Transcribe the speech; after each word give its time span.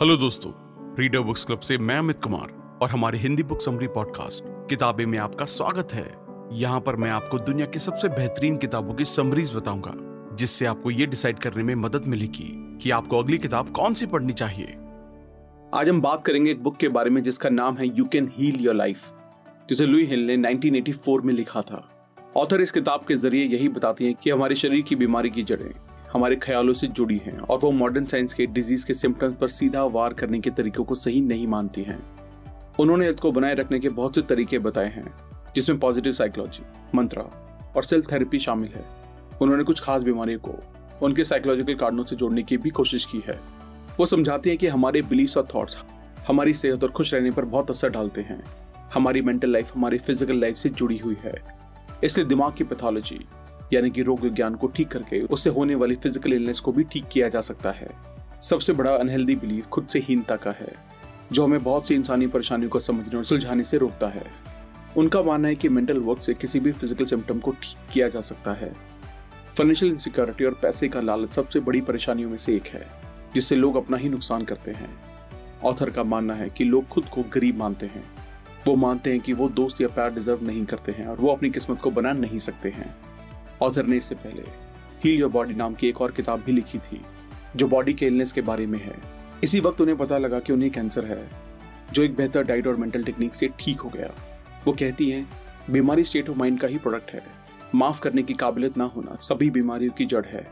Hello 0.00 0.16
दोस्तों 0.16 0.50
reader 0.98 1.20
books 1.20 1.44
club 1.44 1.58
से 1.58 1.78
मैं 1.78 1.96
अमित 1.98 2.22
कुमार 2.22 2.78
और 2.82 2.88
हमारे 2.90 3.18
हिंदी 3.18 3.42
बुक 3.42 3.60
समरी 3.60 3.86
पॉडकास्ट 3.86 4.44
किताबें 4.68 5.06
में 5.06 5.18
आपका 5.18 5.44
स्वागत 5.44 5.92
है। 5.92 6.14
यहाँ 6.52 6.80
पर 6.80 6.96
मैं 6.96 7.10
आपको 7.10 7.38
दुनिया 7.38 7.66
की 7.66 7.78
सबसे 7.78 8.08
बेहतरीन 8.08 8.56
किताबों 8.56 8.94
की 8.94 9.04
समरीज 9.04 9.54
बताऊँगा, 9.54 9.92
जिससे 10.36 10.66
आपको 10.66 10.90
ये 10.90 11.06
डिसाइड 11.06 11.38
करने 11.38 11.62
में 11.62 11.74
मदद 11.74 12.06
मिलेगी 12.06 12.78
कि 12.82 12.90
आपको 12.90 13.18
अगली 13.18 13.38
किताब 13.38 13.70
कौन 13.70 13.94
सी 13.94 14.06
पढ़नी 14.06 14.32
चाहिए। 14.32 14.76
आज 15.74 15.88
हम 15.88 16.00
बात 16.00 16.24
करेंगे 16.24 16.50
एक 16.50 16.62
बुक 16.62 16.76
के 16.76 16.88
बारे 16.88 17.10
में 17.10 17.22
जिसका 17.22 17.50
नाम 17.50 17.76
है 17.76 17.86
you 17.98 18.04
can 18.04 18.32
heal 18.36 18.60
your 18.60 18.74
life 18.74 19.08
जिसे 19.68 19.86
लुई 19.86 20.04
हिल 20.04 20.26
ने 20.26 20.36
1984 20.36 21.20
में 21.24 21.34
लिखा 21.34 21.60
था। 21.60 21.88
ऑथर 22.36 22.60
इस 22.60 22.72
किताब 22.72 23.04
के 23.08 23.16
ज़रिए 23.16 23.44
यही 23.44 23.68
बताती 23.68 24.04
हैं 24.04 24.14
कि 24.14 24.30
हमारे 24.30 24.54
शरीर 24.54 24.82
की 24.82 24.96
बीमारी 24.96 25.30
की 25.30 25.42
जड़ें 25.42 25.70
हमारे 26.14 26.36
ख्यालों 26.36 26.72
से 26.74 26.86
जुड़ी 26.86 27.16
हैं 27.16 27.38
और 27.38 27.58
वो 27.58 27.70
मॉडर्न 27.70 28.04
साइंस 28.06 28.34
के 28.34 28.46
डिज़ीज़ 28.46 28.86
के 28.86 28.94
सिम्टम्स 28.94 29.36
पर 29.36 29.48
सीधा 29.48 29.82
वार 29.84 30.12
करने 30.12 30.40
के 30.40 30.50
तरीकों 30.50 30.84
को 30.84 30.94
सही 30.94 31.20
नहीं 31.20 31.46
मानती 31.46 31.82
हैं। 31.82 31.98
उन्होंने 32.80 33.04
हेल्थ 33.04 33.20
को 33.20 33.32
बनाए 33.32 33.54
रखने 33.54 33.80
के 33.80 33.88
बहुत 33.88 34.14
से 34.14 34.22
तरीके 34.22 34.58
बताए 34.58 34.90
हैं, 34.90 35.14
जिसमें 35.54 35.78
पॉजिटिव 35.78 36.12
साइकोलॉजी 36.12 36.62
मंत्रा 36.94 37.22
और 37.76 37.84
सेल्फ 37.84 38.12
थेरेपी 38.12 38.38
शामिल 38.38 38.70
है। 38.74 38.84
उन्होंने 39.42 39.64
कुछ 39.64 39.80
खास 39.80 40.02
बीमारियों 40.02 40.38
को 40.38 40.54
उनके 41.02 41.24
साइकोलॉजिकल 41.24 41.74
कारणों 41.74 42.04
से 42.04 42.16
जोड़ने 42.16 42.42
की 42.42 42.56
भी 42.56 42.70
कोशिश 42.70 43.04
की 43.04 43.22
है। 43.28 43.38
वो 43.98 44.06
समझाते 44.06 44.50
हैं 44.50 44.58
कि 44.58 44.66
हमारे 44.66 45.02
बिलीफ 45.02 45.36
और 45.36 45.48
थॉट्स 45.54 45.78
हमारी 46.28 46.52
सेहत 46.54 46.84
और 46.84 46.90
खुश 46.90 47.14
रहने 47.14 47.30
पर 47.30 47.44
बहुत 47.44 47.70
असर 47.70 47.90
डालते 47.90 48.20
हैं। 48.20 48.42
हमारी 48.94 49.22
मेंटल 49.22 49.50
लाइफ 49.50 49.76
हमारी 49.76 49.98
फ़िज़िकल 49.98 50.40
लाइफ 50.40 50.56
से 50.56 50.68
जुड़ी 50.68 50.98
हुई 50.98 51.16
है। 51.24 51.34
इसलिए 52.04 52.26
दिमाग 52.26 52.54
की 52.54 52.64
पैथोलॉजी 52.64 53.26
यानी 53.74 53.90
कि 53.90 54.02
रोग 54.02 54.20
विज्ञान 54.20 54.54
को 54.54 54.66
ठीक 54.66 54.88
करके 54.88 55.20
उससे 55.22 55.50
होने 55.50 55.74
वाली 55.74 55.94
फ़िज़िकल 55.96 56.32
इलनेस 56.32 56.60
को 56.60 56.72
भी 56.72 56.84
ठीक 56.84 57.08
किया 57.12 57.28
जा 57.28 57.40
सकता 57.40 57.70
है। 57.70 57.88
सबसे 58.42 58.72
बड़ा 58.72 58.94
अनहेल्दी 58.94 59.36
बिलीफ 59.36 59.66
खुद 59.66 59.86
से 59.86 59.98
हीनता 59.98 60.36
का 60.36 60.50
है, 60.50 60.72
जो 61.32 61.44
हमें 61.44 61.62
बहुत 61.62 61.88
सी 61.88 61.94
इंसानी 61.94 62.26
परेशानियों 62.26 62.70
को 62.70 62.80
समझने 62.80 63.16
और 63.16 63.24
सुलझाने 63.24 63.64
से 63.64 63.78
रोकता 63.78 64.08
है। 64.08 64.24
उनका 64.96 65.22
मानना 65.22 65.48
है 65.48 65.54
कि 65.54 65.68
मेंटल 65.68 65.98
वर्क 65.98 66.22
से 66.22 66.34
किसी 66.34 66.60
भी 66.60 66.72
फ़िज़िकल 66.72 67.04
सिम्टम 67.04 67.38
को 67.38 67.50
ठीक 67.52 67.92
किया 67.92 68.08
जा 68.08 68.20
सकता 68.20 68.52
है। 68.52 68.72
फाइनेंशियल 69.58 69.92
इनसिक्योरिटी 69.92 70.44
और 70.44 70.58
पैसे 70.62 70.88
का 70.88 71.00
लालच 71.00 71.32
सबसे 71.32 71.60
बड़ी 71.60 71.80
परेशानियों 71.80 72.30
में 72.30 72.38
से 72.38 72.54
एक 72.56 72.66
है, 72.66 72.86
जिससे 73.34 73.56
लोग 73.56 73.76
अपना 73.76 73.96
ही 73.96 74.08
नुकसान 74.08 74.44
करते 74.44 74.70
हैं। 74.70 74.88
ऑथर 75.64 75.90
का 75.90 76.04
मानना 76.04 76.34
है 76.34 76.48
कि 76.48 76.64
लोग 76.64 76.88
खुद 76.88 77.04
को 77.04 77.22
गरीब 77.34 77.58
मानते 77.58 77.86
हैं। 77.86 78.04
वो 78.66 78.74
मानते 78.76 79.10
हैं 79.10 79.20
कि 79.20 79.32
वो 79.32 79.48
दोस्त 79.48 79.80
या 79.80 79.88
प्यार 79.88 80.14
डिजर्व 80.14 80.44
नहीं 80.46 80.64
करते 80.64 80.92
हैं 80.92 81.06
और 81.06 81.16
वो 81.16 81.32
अपनी 81.32 81.50
किस्मत 81.50 81.80
को 81.80 81.90
बना 81.90 82.12
नहीं 82.12 82.38
सकते 82.38 82.68
हैं। 82.68 82.94
ऑथर 83.62 83.86
ने 83.86 83.96
इससे 83.96 84.14
पहले 84.14 84.42
हील 85.04 85.20
योर 85.20 85.30
बॉडी 85.30 85.54
नाम 85.54 85.74
की 85.74 85.88
एक 85.88 86.00
और 86.00 86.12
किताब 86.12 86.40
भी 86.40 86.52
लिखी 86.52 86.78
थी, 86.78 87.00
जो 87.56 87.68
बॉडी 87.68 87.94
के 87.94 88.06
इलनेस 88.06 88.32
के 88.32 88.40
बारे 88.40 88.66
में 88.66 88.78
है। 88.78 88.94
इसी 89.44 89.60
वक्त 89.60 89.80
उन्हें 89.80 89.98
पता 89.98 90.18
लगा 90.18 90.40
कि 90.40 90.52
उन्हें 90.52 90.70
कैंसर 90.70 91.04
है, 91.04 91.28
जो 91.92 92.02
एक 92.02 92.16
बेहतर 92.16 92.44
डाइट 92.44 92.66
और 92.66 92.76
मेंटल 92.76 93.04
टेक्निक 93.04 93.34
से 93.34 93.48
ठीक 93.60 93.80
हो 93.80 93.88
गया। 93.88 94.14
वो 94.66 94.72
कहती 94.72 95.10
हैं, 95.10 95.28
बीमारी 95.70 96.04
स्टेट 96.04 96.30
ऑफ़ 96.30 96.38
माइंड 96.38 96.60
का 96.60 96.68
ही 96.68 96.78
प्रोडक्ट 96.78 97.10
है। 97.10 97.22
माफ़ 97.74 98.00
करने 98.00 98.22
की 98.22 98.34
काबिलियत 98.34 98.78
ना 98.78 98.84
होना, 98.84 99.16
सभी 99.20 99.50
बीमारियों 99.50 99.92
की 99.92 100.06
जड़ 100.06 100.26
है। 100.26 100.50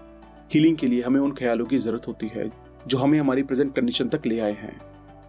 हीलिंग 0.55 0.77
के 0.77 0.87
लिए 0.87 1.03
हमें 1.03 1.21
उन 1.21 1.33
ख्यालों 1.33 1.67
की 1.67 1.79
ज़रूरत 1.79 2.09
होती 2.09 2.31
है, 2.35 2.53
जो 2.87 2.99
हमें 2.99 3.21
हमारी 3.21 3.43
प्रेजेंट 3.43 3.75
कंडीशन 3.77 4.09
तक 4.09 4.27
ले 4.27 4.41
आए 4.41 4.53
हैं। 4.53 4.81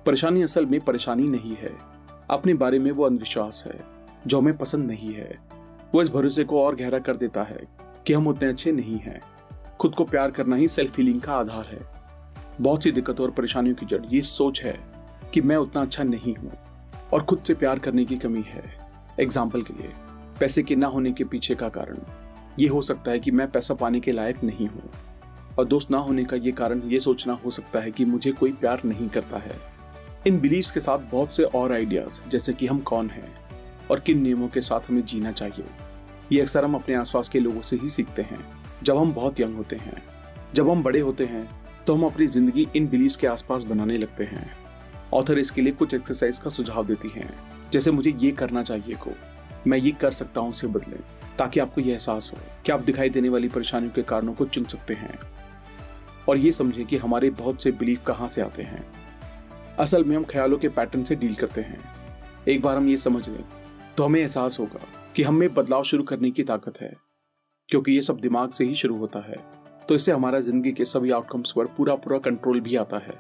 परेशानी 0.06 0.42
असल 0.42 0.66
में 0.66 0.80
परेशानी 0.82 1.28
नहीं 1.28 1.56
है। 1.56 1.72
अपने 2.30 2.54
बारे 2.54 2.80
में 2.80 2.92
वो 2.92 3.06
अंधविश्वास 3.06 3.64
है, 3.68 3.80
जो 4.28 4.40
हमें 4.40 4.58
पसंद 4.58 4.86
नहीं 4.86 5.14
है। 5.14 5.63
वो 5.94 6.02
इस 6.02 6.10
भरोसे 6.10 6.44
को 6.44 6.62
और 6.62 6.76
गहरा 6.76 7.00
कर 7.00 7.16
देता 7.16 7.44
है 7.44 7.60
कि 8.08 8.14
हम 8.14 8.28
उतने 8.28 8.48
अच्छे 8.50 8.72
नहीं 8.72 8.98
हैं। 9.00 9.20
खुद 9.80 9.96
को 9.96 10.04
प्यार 10.04 10.32
करना 10.32 10.56
ही 10.56 10.68
सेल्फ 10.68 10.92
फीलिंग 10.92 11.20
का 11.22 11.34
आधार 11.34 11.66
है। 11.66 11.80
बहुत 12.62 12.84
सी 12.84 12.92
दिक्कतों 12.92 13.26
और 13.26 13.32
परेशानियों 13.32 13.76
की 13.76 13.86
जड़। 13.86 14.00
ये 14.12 14.22
सोच 14.22 14.62
है 14.62 14.78
कि 15.34 15.42
मैं 15.42 15.56
उतना 15.56 15.82
अच्छा 15.82 16.04
नहीं 16.04 16.36
हूँ 16.36 16.52
और 17.14 17.24
खुद 17.24 17.44
से 17.48 17.54
प्यार 17.54 17.80
करने 17.80 18.06
की 18.06 18.18
कमी 18.18 18.44
है। 18.48 18.64
एग्ज़ाम्पल 19.20 19.62
के 19.62 19.74
लिए, 19.74 19.92
पैसे 20.40 20.64
के 20.64 20.76
ना 20.76 20.88
होने 20.88 21.12
के 21.12 21.24
पीछे 21.24 21.56
का 21.56 21.70
कारण। 21.70 21.98
ये 22.60 22.68
हो 22.68 22.82
सकता 22.82 23.12
है 23.12 23.20
कि 23.20 23.32
मैं 23.32 23.50
पैसा 23.52 23.74
पाने 23.74 24.00
के 24.00 24.12
लायक 24.12 24.44
नहीं 24.44 24.68
हूँ 24.68 24.90
और 25.60 25.66
दोस्त 25.66 25.92
ना 25.92 25.98
होने 25.98 26.24
का 26.24 26.38
ये 26.38 26.52
कारण 26.52 26.82
ये 26.86 27.00
सोचना 27.00 27.34
हो 27.46 27.52
सकता 27.52 27.80
है 27.80 27.92
कि 27.92 28.06
मुझे 28.06 28.32
कोई 28.32 28.52
प्यार 28.52 28.82
नहीं 28.86 29.10
करता 29.10 29.38
है। 29.38 29.60
इन 30.28 30.40
बिलीव्स 30.40 30.72
के 30.72 30.80
साथ 30.80 31.00
बहुत 31.12 31.34
से 31.34 31.44
और 31.44 31.72
आइडियाज़ 31.72 32.22
जैसे 32.30 32.54
कि 32.54 32.68
हम 32.68 32.80
कौन 32.82 33.10
हैं? 33.10 33.43
और 33.92 34.00
किन 34.00 34.22
नियमों 34.22 34.48
के 34.48 34.62
साथ 34.62 34.90
हमें 34.90 35.04
जीना 35.06 35.32
चाहिए? 35.32 35.66
ये 36.32 36.42
अक्सर 36.42 36.66
हम 36.66 36.76
अपने 36.76 36.96
आसपास 36.96 37.30
के 37.30 37.40
लोगों 37.40 37.62
से 37.62 37.76
ही 37.76 37.90
सीखते 37.90 38.22
हैं। 38.22 38.40
जब 38.84 38.98
हम 38.98 39.14
बहुत 39.14 39.40
यंग 39.40 39.56
होते 39.56 39.76
हैं, 39.76 40.02
जब 40.54 40.70
हम 40.70 40.84
बड़े 40.84 41.00
होते 41.00 41.26
हैं 41.26 41.48
तो 41.88 41.96
हम 41.96 42.04
अपनी 42.04 42.26
ज़िंदगी 42.28 42.68
इन 42.76 42.88
बिलीव्स 42.88 43.16
के 43.16 43.28
आसपास 43.28 43.64
बनाने 43.64 43.98
लगते 43.98 44.24
हैं। 44.24 44.46
ऑथर 45.14 45.38
इसके 45.38 45.62
लिए 45.62 45.74
कुछ 45.74 45.94
एक्सरसाइज 45.94 46.40
का 46.40 46.50
सुझाव 46.50 46.86
देती 46.86 47.10
हैं, 47.10 47.30
जैसे 47.74 47.92
मुझे 47.92 48.14
ये 48.14 48.32
करना 48.34 48.64
चाहिए 48.64 48.96
को, 48.96 49.12
मैं 49.68 49.78
ये 49.78 49.92
कर 49.92 50.12
सकता 50.12 50.42
हूँ 50.42 50.50
उसे 50.50 50.68
बदलें, 50.68 51.00
ताकि 51.38 51.60
आपको 51.60 51.82
यह 51.82 51.92
एहसास 51.94 52.32
हो 52.34 52.38
कि 52.66 52.72
आप 52.72 52.82
दिखाई 52.82 53.10
देने 53.10 53.30
वाली 53.30 53.48
परेशानियों 53.50 53.92
के 53.92 54.02
कारणों 54.04 54.34
को 54.34 54.46
चुन 54.46 54.64
सकते 54.66 54.94
हैं। 54.94 55.18
और 56.30 56.38
ये 56.38 56.52
समझें 56.52 56.86
कि 56.86 56.98
हमारे 56.98 57.30
बहुत 57.32 57.64
से 57.64 57.72
बिलीव 57.74 58.00
कहाँ 58.08 58.28
से 58.28 58.42
आते 58.42 58.64
हैं। 58.64 58.86
असल 59.80 60.04
में 60.04 60.16
हम 60.16 60.24
ख्यालों 60.24 60.58
के 60.58 60.70
पैटर्न 60.70 61.04
से 61.04 61.16
डील 61.16 61.36
करते 61.36 61.62
हैं। 61.62 61.80
एक 62.48 62.62
बार 62.62 62.78
हम 62.78 62.88
ये 62.90 62.98
समझ 62.98 63.28
लें 63.30 63.44
तो 63.98 64.04
हमें 64.04 64.20
एहसास 64.20 64.58
होगा 64.60 64.80
कि 65.16 65.24
हम 65.24 65.36
में 65.36 65.54
बदलाव 65.54 65.84
शुरू 65.84 66.04
करने 66.04 66.30
की 66.32 66.44
ताकत 66.44 66.80
है, 66.82 66.94
क्योंकि 67.70 67.92
ये 67.92 68.02
सब 68.02 68.20
दिमाग 68.20 68.52
से 68.52 68.66
ही 68.66 68.76
शुरू 68.76 68.98
होता 68.98 69.20
है। 69.20 69.36
तो 69.90 69.96
इससे 69.96 70.12
हमारा 70.12 70.40
ज़िंदगी 70.40 70.72
के 70.72 70.86
सभी 70.86 71.12
आउटकम्स 71.12 71.52
पर 71.52 71.66
पूरा 71.68 71.96
पूरा 71.96 72.18
कंट्रोल 72.20 72.60
भी 72.62 72.76
आता 72.76 72.98
है। 72.98 73.16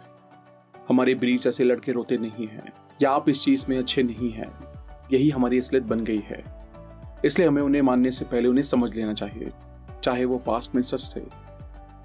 हमारे 0.90 1.16
ब्रीच 1.16 1.48
ऐसे 1.48 1.64
लड़के 1.64 1.92
रोते 1.92 2.18
नहीं 2.18 2.48
हैं, 2.48 2.74
या 3.02 3.12
आप 3.12 3.30
इस 3.30 3.44
चीज़ 3.44 3.66
में 3.70 3.78
अच्छे 3.78 4.04
नहीं 4.04 4.32
हैं, 4.32 4.52
यही 5.12 5.30
हमारी 5.30 5.60
असलियत 5.60 5.84
बन 5.86 6.00
गई 6.00 6.24
है। 6.26 6.44
इसलिए 7.26 7.48
हमें 7.48 7.62
उन्हें 7.62 7.82
मानने 7.82 8.12
से 8.12 8.26
पहले 8.26 8.48
उन्हें 8.48 8.64
समझ 8.64 8.96
लेना 8.96 9.14
चाहिए, 9.14 9.52
चाहे 10.04 10.26
वो 10.26 10.38
पास्ट 10.38 10.76
में 10.76 10.82
सच 10.84 11.12
थे, 11.16 11.22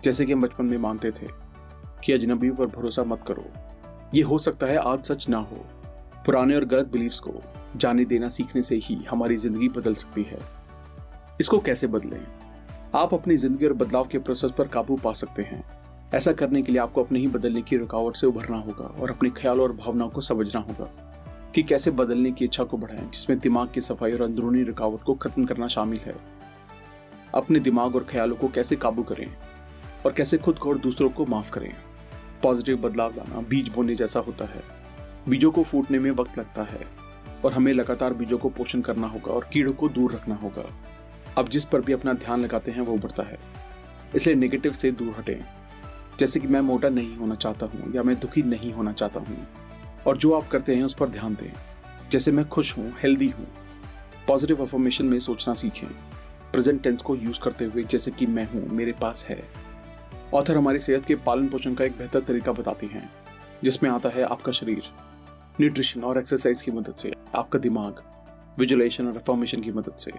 जैसे 0.05 0.27
कि 0.27 0.33
हम 0.33 0.43
बचपन 0.43 0.65
में 0.65 0.79
मानते 0.79 1.11
थे 1.13 1.29
कि 2.05 2.13
अजनबी 2.13 2.51
पर 2.51 2.67
भरोसा 2.69 3.05
मत 3.05 3.25
करो। 3.29 3.45
ये 4.15 4.23
हो 4.23 4.39
सकता 4.39 4.67
है 4.67 4.77
आज 4.79 5.05
सच 5.05 5.29
ना 5.29 5.39
हो, 5.39 5.65
पुराने 6.27 6.57
और 6.57 6.65
गलत 6.65 6.87
बिलीव्स 6.87 7.19
को। 7.21 7.41
जाने 7.77 8.05
देना 8.05 8.29
सीखने 8.29 8.63
से 8.63 8.77
ही 8.77 8.95
हमारी 9.11 9.37
ज़िंदगी 9.37 9.69
बदल 9.69 9.95
सकती 9.95 10.23
है। 10.23 10.39
इसको 11.41 11.59
कैसे 11.59 11.87
बदलें? 11.87 12.21
आप 12.95 13.15
अपनी 13.15 13.37
ज़िंदगी 13.37 13.67
और 13.67 13.73
बदलाव 13.73 14.07
के 14.07 14.19
प्रोसेस 14.19 14.51
पर 14.51 14.69
काबू 14.69 14.97
पा 14.97 15.13
सकते 15.13 15.43
हैं। 15.43 15.63
ऐसा 16.15 16.33
करने 16.33 16.63
के 16.63 16.73
लिए 16.73 16.81
आपको 16.81 17.03
अपने 17.05 17.19
ही 17.19 17.27
बदलने 17.27 17.63
की 17.63 17.77
रुकावट 17.77 18.17
से 18.17 18.27
उभरना 18.27 18.57
होगा 18.57 18.85
और 19.01 19.11
अपने 19.11 19.31
ख्यालों 19.31 19.63
और 19.63 19.73
भावनाओं 19.73 20.11
को 20.11 20.21
समझना 20.21 20.61
होगा 20.61 20.91
कि 21.55 21.63
कैसे 21.63 21.91
बदलने 21.91 22.31
की 22.33 22.45
इच्छा 22.45 22.65
को 22.65 22.77
बढ़ाएँ, 22.77 23.09
जिसमें 23.11 23.39
दिमाग 23.39 23.71
की 23.75 23.81
सफ़ाई 23.81 24.13
और 24.13 24.23
अंदरूनी 24.23 24.63
रुकावट 24.63 25.03
को 25.03 25.15
खत्म 25.15 25.45
करना 25.45 25.69
शामिल 25.69 25.99
है। 25.99 26.15
अपने 27.35 27.61
दिमाग 27.61 27.97
और 27.97 28.05
ख्यालों 28.05 28.37
को 28.37 28.49
कैसे 28.49 28.77
काबू 28.77 29.03
करें 29.03 29.27
और 30.07 30.13
कैसे 30.13 30.39
खुद 30.39 30.59
को 30.59 30.69
और 30.69 30.79
दूसरों 30.79 31.11
को 31.11 31.27
माफ़ 31.27 31.51
करें? 31.51 31.73
पॉजिटिव 32.43 32.77
बदलाव 32.77 33.15
लाना 33.17 33.41
बीज 33.41 33.69
बोने 33.69 33.95
जैसा 33.95 34.21
होता 34.21 34.45
है। 34.45 34.63
बीजों 35.29 35.51
को 35.51 35.63
फूटने 35.63 35.99
में 35.99 36.11
वक्त 36.11 36.39
लगता 36.39 36.63
है। 36.63 36.87
और 37.45 37.53
हमें 37.53 37.73
लगातार 37.73 38.15
बीजों 38.15 38.39
को 38.39 38.49
पोषण 38.49 38.81
करना 38.81 39.07
होगा 39.07 39.33
और 39.33 39.49
कीड़ों 39.53 39.73
को 39.73 39.89
दूर 39.89 40.13
रखना 40.13 40.35
होगा। 40.35 40.65
अब 41.39 41.49
जिस 41.49 41.65
पर 41.65 41.81
भी 41.81 41.93
अपना 41.93 42.13
ध्यान 42.13 42.41
लगाते 42.41 42.71
हैं, 42.71 42.81
वो 42.81 42.95
उभरता 42.95 43.23
है। 43.23 43.39
इसलिए 44.17 44.37
नेगेटिव 44.37 44.73
से 44.73 44.91
दूर 44.93 45.15
हटें। 45.19 45.45
जैसे 46.19 46.41
कि 46.41 46.49
मैं 46.49 46.61
मोटा 46.61 46.89
नहीं 46.89 47.17
होना 47.17 47.35
चाहता 47.35 47.67
हूँ 47.67 47.93
या 47.95 48.03
मैं 48.03 48.19
दुखी 48.21 48.43
नहीं 48.43 48.73
होना 48.73 48.93
चाहता 48.93 49.21
हूँ, 49.21 49.47
और 50.07 50.17
जो 50.17 50.33
आप 50.33 50.49
करते 50.49 50.75
हैं 50.77 50.85
उस 50.85 50.95
पर 50.95 51.09
ध्यान 51.09 51.35
दें। 51.35 51.53
जैसे 52.11 52.33
मैं 52.33 52.49
खुश 52.49 52.77
हूँ 52.79 52.93
हेल्दी 53.03 53.29
हूँ 53.29 53.47
पॉजिटिव 54.29 54.63
अफॉर्मेशन 54.63 55.05
में 55.05 55.19
सोचना 55.21 55.55
सीखें। 55.55 55.87
प्रेजेंट 56.53 56.83
टेंस 56.83 57.03
को 57.03 57.17
यूज़ 57.17 57.41
करते 57.41 57.65
हुए, 57.65 57.83
जैसे 57.85 58.11
कि 58.11 58.27
मैं 58.27 58.49
हूँ, 58.51 58.69
मेरे 58.69 58.93
पास 58.93 59.25
है। 59.29 59.43
ऑथर 60.35 60.57
हमारी 60.57 60.79
सेहत 60.79 61.05
के 61.05 61.15
पालन 61.17 61.49
पोषण 61.49 61.75
का 61.75 61.85
एक 61.85 61.93
बेहतर 61.93 62.21
तरीका 62.21 62.53
बताती 62.53 62.87
हैं, 62.87 63.11
जिसमें 63.65 63.91
आता 63.91 64.09
है 64.09 64.23
आपका 64.23 64.53
शरीर। 64.53 64.83
न्यूट्रिशन 65.61 66.05
और 66.05 66.19
एक्सरसाइज 66.19 66.63
की 66.63 66.71
मदद 66.71 66.95
से 66.95 67.13
आपका 67.35 67.59
दिमाग 67.59 68.03
विजुअलाइजेशन 68.59 69.07
और 69.07 69.13
रिफॉर्मेशन 69.13 69.61
की 69.61 69.73
मदद 69.73 69.97
से 69.97 70.13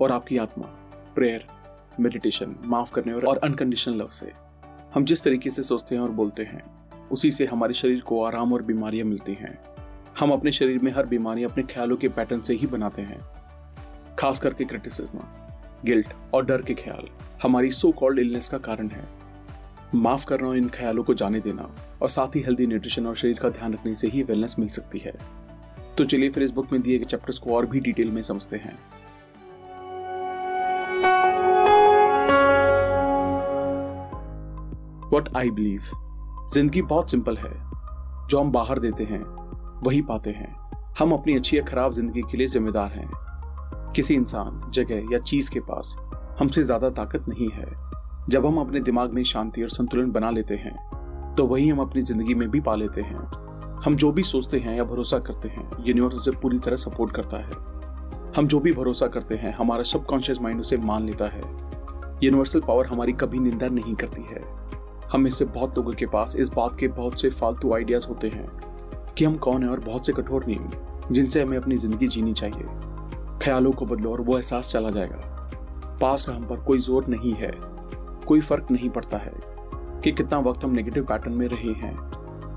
और 0.00 0.12
आपकी 0.12 0.38
आत्मा 0.38 0.66
प्रेयर 1.14 1.46
मेडिटेशन 2.00 2.56
माफ़ 2.64 2.92
करने 2.92 3.12
और, 3.12 3.24
और 3.24 3.36
अनकंडीशनल 3.36 3.94
लव 3.94 4.08
से। 4.08 4.32
हम 4.94 5.04
जिस 5.04 5.22
तरीके 5.24 5.50
से 5.50 5.62
सोचते 5.62 5.94
हैं 5.94 6.02
और 6.02 6.10
बोलते 6.10 6.42
हैं 6.42 6.62
उसी 7.08 7.30
से 7.30 7.46
हमारे 7.46 7.74
शरीर 7.74 8.00
को 8.00 8.22
आराम 8.24 8.52
और 8.52 8.62
बीमारियाँ 8.62 9.06
मिलती 9.06 9.34
हैं। 9.34 9.58
हम 10.18 10.30
अपने 10.30 10.52
शरीर 10.52 10.82
में 10.82 10.92
हर 10.92 11.06
बीमारी 11.06 11.44
अपने 11.44 11.62
ख्यालों 11.62 11.96
के 11.96 12.08
पैटर्न 12.08 12.40
से 12.40 12.54
ही 12.54 12.66
बनाते 12.66 13.02
हैं। 13.02 13.20
खास 14.18 14.40
करके 14.40 14.64
क्रिटिसिज्म 14.64 15.20
गिल्ट 15.84 16.06
और 16.34 16.44
डर 16.46 16.62
के 16.62 16.74
ख्याल 16.74 17.08
हमारी 17.42 17.70
सो 17.70 17.92
कॉल्ड 17.92 18.18
इलनेस 18.18 18.48
का 18.48 18.58
कारण 18.58 18.88
है। 18.88 19.15
माफ़ 19.94 20.26
करना 20.26 20.48
और 20.48 20.56
इन 20.56 20.68
ख्यालों 20.68 21.02
को 21.04 21.14
जाने 21.14 21.40
देना 21.40 21.68
और 22.02 22.08
साथ 22.08 22.36
ही 22.36 22.40
हेल्दी 22.40 22.66
न्यूट्रिशन 22.66 23.06
और 23.06 23.16
शरीर 23.16 23.38
का 23.38 23.48
ध्यान 23.48 23.72
रखने 23.72 23.94
से 23.94 24.08
ही 24.08 24.22
वेलनेस 24.22 24.56
मिल 24.58 24.68
सकती 24.68 24.98
है। 24.98 25.12
तो 25.98 26.04
चलिए 26.04 26.30
फिर 26.30 26.42
इस 26.42 26.50
बुक 26.50 26.72
में 26.72 26.82
दिए 26.82 26.98
गए 26.98 27.04
चैप्टर्स 27.04 27.38
को 27.38 27.54
और 27.56 27.66
भी 27.66 27.80
डिटेल 27.80 28.10
में 28.10 28.22
समझते 28.22 28.56
हैं। 28.56 28.78
वट 35.12 35.28
आई 35.36 35.50
बिलीव 35.50 35.82
ज़िंदगी 36.52 36.82
बहुत 36.82 37.10
सिंपल 37.10 37.36
है। 37.36 37.52
जो 38.28 38.40
हम 38.40 38.50
बाहर 38.52 38.78
देते 38.78 39.04
हैं, 39.04 39.22
वही 39.86 40.02
पाते 40.02 40.30
हैं। 40.30 40.54
हम 40.98 41.12
अपनी 41.12 41.36
अच्छी 41.36 41.58
या 41.58 41.62
खराब 41.62 41.92
ज़िंदगी 41.92 42.22
के 42.22 42.36
लिए 42.36 42.46
जिम्मेदार 42.46 42.90
हैं। 42.90 43.10
किसी 43.92 44.14
इंसान, 44.14 44.70
जगह 44.70 45.12
या 45.12 45.18
चीज़ 45.18 45.50
के 45.50 45.60
पास 45.60 45.96
हमसे 46.38 46.62
ज़्यादा 46.62 46.90
ताकत 46.90 47.28
नहीं 47.28 47.48
है। 47.50 47.85
जब 48.28 48.46
हम 48.46 48.58
अपने 48.58 48.80
दिमाग 48.80 49.12
में 49.12 49.22
शांति 49.24 49.62
और 49.62 49.68
संतुलन 49.68 50.10
बना 50.12 50.30
लेते 50.30 50.54
हैं 50.54 51.34
तो 51.34 51.44
वही 51.46 51.68
हम 51.68 51.78
अपनी 51.78 52.02
ज़िंदगी 52.02 52.34
में 52.34 52.48
भी 52.50 52.60
पा 52.60 52.74
लेते 52.74 53.00
हैं। 53.00 53.18
हम 53.84 53.94
जो 53.94 54.10
भी 54.12 54.22
सोचते 54.22 54.58
हैं 54.58 54.76
या 54.76 54.84
भरोसा 54.84 55.18
करते 55.18 55.48
हैं 55.48 55.68
यूनिवर्स 55.80 56.14
उसे 56.14 56.30
पूरी 56.42 56.58
तरह 56.58 56.76
सपोर्ट 56.76 57.12
करता 57.16 57.36
है। 57.36 57.64
हम 58.36 58.46
जो 58.46 58.60
भी 58.60 58.72
भरोसा 58.72 59.06
करते 59.06 59.34
हैं, 59.34 59.52
हमारा 59.54 59.82
सबकॉन्शियस 59.82 60.40
माइंड 60.42 60.60
उसे 60.60 60.76
मान 60.76 61.06
लेता 61.06 61.26
है। 61.26 61.40
यूनिवर्सल 62.22 62.60
पावर 62.60 62.86
हमारी 62.86 63.12
कभी 63.12 63.38
निंदा 63.38 63.68
नहीं 63.68 63.94
करती 63.94 64.22
है। 64.22 64.42
हम 65.12 65.20
में 65.20 65.30
से 65.30 65.44
बहुत 65.44 65.76
लोगों 65.78 65.92
के 65.92 66.06
पास, 66.06 66.36
इस 66.36 66.48
बात 66.48 66.76
के 66.76 66.88
बहुत 66.88 67.20
से 67.20 67.30
फालतू 67.30 67.74
आइडियाज़ 67.74 68.08
होते 68.08 68.28
हैं 68.28 68.48
कि 69.16 69.24
हम 69.24 69.36
कौन 69.38 69.62
है 69.62 69.68
और 69.68 69.80
बहुत 69.80 70.06
से 70.06 70.12
कठोर 70.12 70.46
नियम 70.46 70.68
जिनसे 71.12 71.42
हमें 71.42 71.56
अपनी 71.58 71.76
ज़िंदगी 71.76 72.08
जीनी 72.08 72.32
चाहिए। 72.32 72.66
ख्यालों 73.42 73.72
को 73.72 73.86
बदलो 73.86 74.12
और 74.12 74.20
वो 74.20 74.36
एहसास 74.36 74.72
चला 74.72 74.90
जाएगा। 74.90 75.98
पास 76.00 76.22
का 76.22 76.32
हम 76.32 76.44
पर 76.44 76.56
कोई 76.56 76.78
ज़ोर 76.80 77.06
नहीं 77.08 77.32
है। 77.34 77.50
कोई 78.26 78.40
फ़र्क 78.40 78.70
नहीं 78.70 78.90
पड़ता 78.90 79.18
है 79.18 79.32
कि 80.02 80.12
कितना 80.12 80.38
वक्त 80.40 80.64
हम 80.64 80.70
नेगेटिव 80.70 81.04
पैटर्न 81.04 81.32
में 81.32 81.46
रहे 81.48 81.72
हैं। 81.76 81.94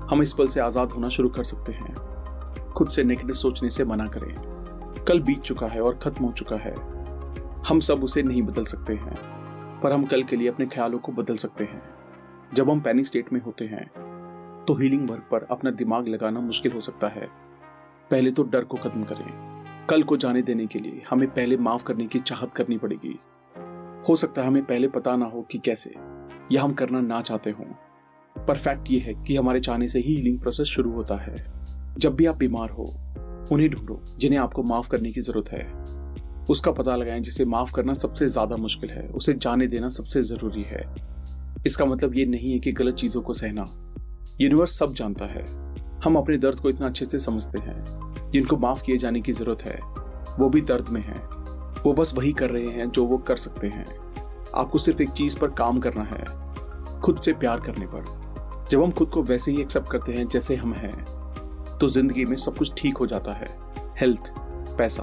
हम 0.06 0.22
इस 0.22 0.32
पल 0.32 0.48
से 0.48 0.60
आज़ाद 0.60 0.92
होना 0.92 1.08
शुरू 1.08 1.28
कर 1.28 1.44
सकते 1.44 1.72
हैं। 1.72 1.94
खुद 2.70 2.88
से 2.88 3.04
नेगेटिव 3.04 3.34
सोचने 3.36 3.70
से 3.70 3.84
मना 3.84 4.06
करें। 4.08 4.34
कल 5.04 5.20
बीत 5.20 5.40
चुका 5.40 5.66
है 5.66 5.80
और 5.80 5.98
खत्म 5.98 6.24
हो 6.24 6.32
चुका 6.32 6.56
है। 6.56 6.74
हम 7.68 7.80
सब 7.80 8.04
उसे 8.04 8.22
नहीं 8.22 8.42
बदल 8.42 8.64
सकते 8.64 8.94
हैं, 8.94 9.14
पर 9.80 9.92
हम 9.92 10.04
कल 10.04 10.22
के 10.22 10.36
लिए 10.36 10.48
अपने 10.48 10.66
ख्यालों 10.66 10.98
को 10.98 11.12
बदल 11.12 11.36
सकते 11.36 11.64
हैं। 11.64 11.82
जब 12.54 12.70
हम 12.70 12.80
पैनिक 12.80 13.06
स्टेट 13.06 13.32
में 13.32 13.40
होते 13.40 13.64
हैं 13.64 13.88
तो 14.66 14.74
हीलिंग 14.74 15.08
वर्क 15.10 15.28
पर 15.30 15.46
अपना 15.50 15.70
दिमाग 15.72 16.08
लगाना 16.08 16.40
मुश्किल 16.40 16.72
हो 16.72 16.80
सकता 16.80 17.08
है। 17.08 17.28
पहले 18.10 18.30
तो 18.30 18.42
डर 18.42 18.64
को 18.64 18.76
खत्म 18.76 19.02
करें। 19.04 19.86
कल 19.90 20.02
को 20.02 20.16
जाने 20.16 20.42
देने 20.42 20.66
के 20.66 20.78
लिए 20.78 21.02
हमें 21.10 21.28
पहले 21.28 21.56
माफ़ 21.58 21.84
करने 21.84 22.06
की 22.06 22.18
चाहत 22.20 22.54
करनी 22.54 22.78
पड़ेगी। 22.78 23.18
हो 24.08 24.16
सकता 24.16 24.42
है 24.42 24.48
हमें 24.48 24.64
पहले 24.64 24.88
पता 24.88 25.16
ना 25.16 25.26
हो 25.26 25.42
कि 25.42 25.58
कैसे, 25.58 25.94
या 26.52 26.62
हम 26.62 26.72
करना 26.72 27.00
ना 27.00 27.20
चाहते 27.20 27.50
हों। 27.50 27.64
पर 28.44 28.58
फैक्ट 28.58 28.90
ये 28.90 28.98
है 28.98 29.14
कि 29.14 29.36
हमारे 29.36 29.60
चाहने 29.60 29.88
से 29.88 29.98
ही 29.98 30.14
हीलिंग 30.14 30.40
प्रोसेस 30.40 30.66
शुरू 30.66 30.92
होता 30.92 31.16
है। 31.16 31.52
जब 31.98 32.14
भी 32.16 32.26
आप 32.26 32.36
बीमार 32.36 32.70
हो, 32.70 32.94
उन्हें 33.52 33.70
ढूंढो, 33.70 34.04
जिन्हें 34.18 34.40
आपको 34.40 34.62
माफ़ 34.62 34.88
करने 34.88 35.12
की 35.12 35.20
ज़रूरत 35.20 35.48
है। 35.48 35.84
उसका 36.50 36.72
पता 36.72 36.96
लगाएँ 36.96 37.20
जिसे 37.20 37.44
माफ़ 37.44 37.72
करना 37.72 37.94
सबसे 37.94 38.26
ज़्यादा 38.26 38.56
मुश्किल 38.56 38.90
है, 38.90 39.08
उसे 39.08 39.34
जाने 39.34 39.66
देना 39.66 39.88
सबसे 39.88 40.22
ज़रूरी 40.22 40.64
है। 40.68 40.94
इसका 41.66 41.84
मतलब 41.84 42.16
ये 42.16 42.26
नहीं 42.26 42.52
है 42.52 42.58
कि 42.58 42.72
गलत 42.72 42.94
चीज़ों 42.94 43.22
को 43.22 43.32
सहना। 43.32 43.64
यूनिवर्स 44.40 44.78
सब 44.78 44.94
जानता 44.94 45.24
है। 45.24 45.44
हम 46.04 46.16
अपने 46.16 46.38
दर्द 46.38 46.58
को 46.58 46.70
इतना 46.70 46.86
अच्छे 46.86 47.04
से 47.04 47.18
समझते 47.18 47.58
हैं। 47.58 47.84
जिनको 48.30 48.56
माफ़ 48.56 48.82
किए 48.82 48.96
जाने 48.96 49.20
की 49.20 49.32
ज़रूरत 49.32 49.62
है, 49.62 49.80
वो 50.38 50.48
भी 50.48 50.60
दर्द 50.60 50.88
में 50.88 51.00
है। 51.00 51.39
वो 51.84 51.92
बस 51.92 52.12
वही 52.14 52.32
कर 52.32 52.50
रहे 52.50 52.66
हैं 52.66 52.88
जो 52.90 53.04
वो 53.04 53.18
कर 53.18 53.36
सकते 53.36 53.66
हैं। 53.66 53.84
आपको 54.54 54.78
सिर्फ़ 54.78 55.02
एक 55.02 55.10
चीज़ 55.10 55.38
पर 55.38 55.50
काम 55.50 55.78
करना 55.80 56.02
है, 56.02 56.24
खुद 57.00 57.20
से 57.20 57.32
प्यार 57.32 57.60
करने 57.60 57.86
पर। 57.86 58.66
जब 58.70 58.82
हम 58.82 58.90
खुद 58.90 59.08
को 59.08 59.22
वैसे 59.22 59.52
ही 59.52 59.60
एक्सेप्ट 59.60 59.90
करते 59.90 60.12
हैं 60.12 60.26
जैसे 60.28 60.56
हम 60.56 60.72
हैं 60.74 61.04
तो 61.78 61.88
ज़िंदगी 61.88 62.24
में 62.24 62.36
सब 62.36 62.56
कुछ 62.58 62.72
ठीक 62.76 62.96
हो 62.96 63.06
जाता 63.06 63.32
है। 63.32 63.46
हेल्थ 63.98 64.32
पैसा, 64.78 65.02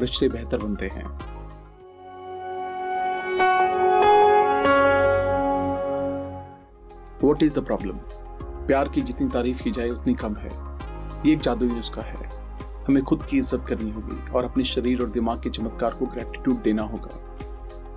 रिश्ते 0.00 0.28
बेहतर 0.28 0.58
बनते 0.58 0.88
हैं। 0.88 1.06
वॉट 7.22 7.42
इज़ 7.42 7.54
द 7.54 7.64
प्रॉब्लम 7.64 7.98
प्यार 8.66 8.88
की 8.88 9.02
जितनी 9.02 9.28
तारीफ़ 9.28 9.62
की 9.62 9.70
जाए, 9.70 9.88
उतनी 9.88 10.14
कम 10.14 10.34
है। 10.36 10.48
ये 11.26 11.32
एक 11.32 11.40
जादुई 11.40 11.68
नुस्खा 11.68 12.02
है। 12.02 12.43
हमें 12.88 13.02
खुद 13.02 13.22
की 13.22 13.38
इज़्ज़त 13.38 13.64
करनी 13.68 13.90
होगी 13.90 14.16
और 14.30 14.44
अपने 14.44 14.64
शरीर 14.64 15.02
और 15.02 15.10
दिमाग 15.10 15.42
के 15.42 15.50
चमत्कार 15.50 15.94
को 15.94 16.06
ग्रेटिट्यूड 16.06 16.62
देना 16.62 16.82
होगा। 16.82 17.18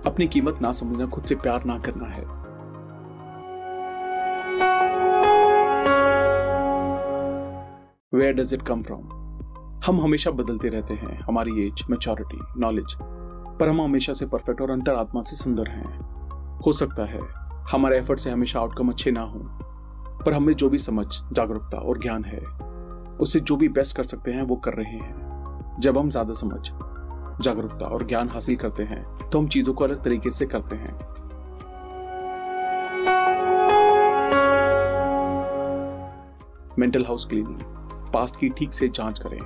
अपनी 0.06 0.26
कीमत 0.26 0.58
ना 0.62 0.72
समझना, 0.72 1.06
खुद 1.06 1.24
से 1.24 1.34
प्यार 1.36 1.64
ना 1.64 1.78
करना 1.78 2.06
है। 2.06 2.24
Where 8.12 8.34
does 8.34 8.54
it 8.54 8.62
come 8.62 8.82
from 8.82 9.02
हम 9.86 10.00
हमेशा 10.00 10.30
बदलते 10.30 10.68
रहते 10.68 10.94
हैं, 10.94 11.18
हमारी 11.18 11.66
एज 11.66 11.84
मेचोरिटी 11.90 12.38
नॉलेज 12.60 12.94
पर 13.60 13.68
हम 13.68 13.80
हमेशा 13.80 14.12
से 14.12 14.26
परफेक्ट 14.26 14.60
और 14.60 14.70
अंतरात्मा 14.70 15.22
से 15.22 15.36
सुंदर 15.36 15.68
हैं। 15.68 16.60
हो 16.66 16.72
सकता 16.72 17.04
है 17.04 17.20
हमारे 17.70 17.98
एफर्ट 17.98 18.20
से 18.20 18.30
हमेशा 18.30 18.60
आउटकम 18.60 18.88
अच्छे 18.88 19.10
ना 19.10 19.20
हो, 19.22 19.40
पर 20.24 20.32
हमें 20.32 20.52
जो 20.54 20.68
भी 20.70 20.78
समझ, 20.78 21.06
जागरूकता 21.32 21.78
और 21.78 21.98
ज्ञान 21.98 22.24
है 22.24 22.40
उससे 23.20 23.40
जो 23.40 23.56
भी 23.56 23.68
बेस्ट 23.70 23.96
कर 23.96 24.04
सकते 24.04 24.32
हैं, 24.32 24.42
वो 24.42 24.56
कर 24.56 24.74
रहे 24.74 24.92
हैं। 24.92 25.76
जब 25.80 25.98
हम 25.98 26.10
ज़्यादा 26.10 26.32
समझ, 26.34 26.60
जागरूकता 27.42 27.86
और 27.86 28.06
ज्ञान 28.06 28.28
हासिल 28.28 28.56
करते 28.56 28.82
हैं 28.82 29.02
तो 29.22 29.38
हम 29.38 29.48
चीज़ों 29.48 29.74
को 29.74 29.84
अलग 29.84 30.02
तरीके 30.04 30.30
से 30.30 30.46
करते 30.46 30.76
हैं। 30.76 30.96
मेंटल 36.78 37.04
हाउस 37.04 37.26
क्लीनिंग 37.26 37.60
पास्ट 38.12 38.38
की 38.40 38.48
ठीक 38.48 38.72
से 38.72 38.88
जाँच 38.88 39.18
करें 39.18 39.38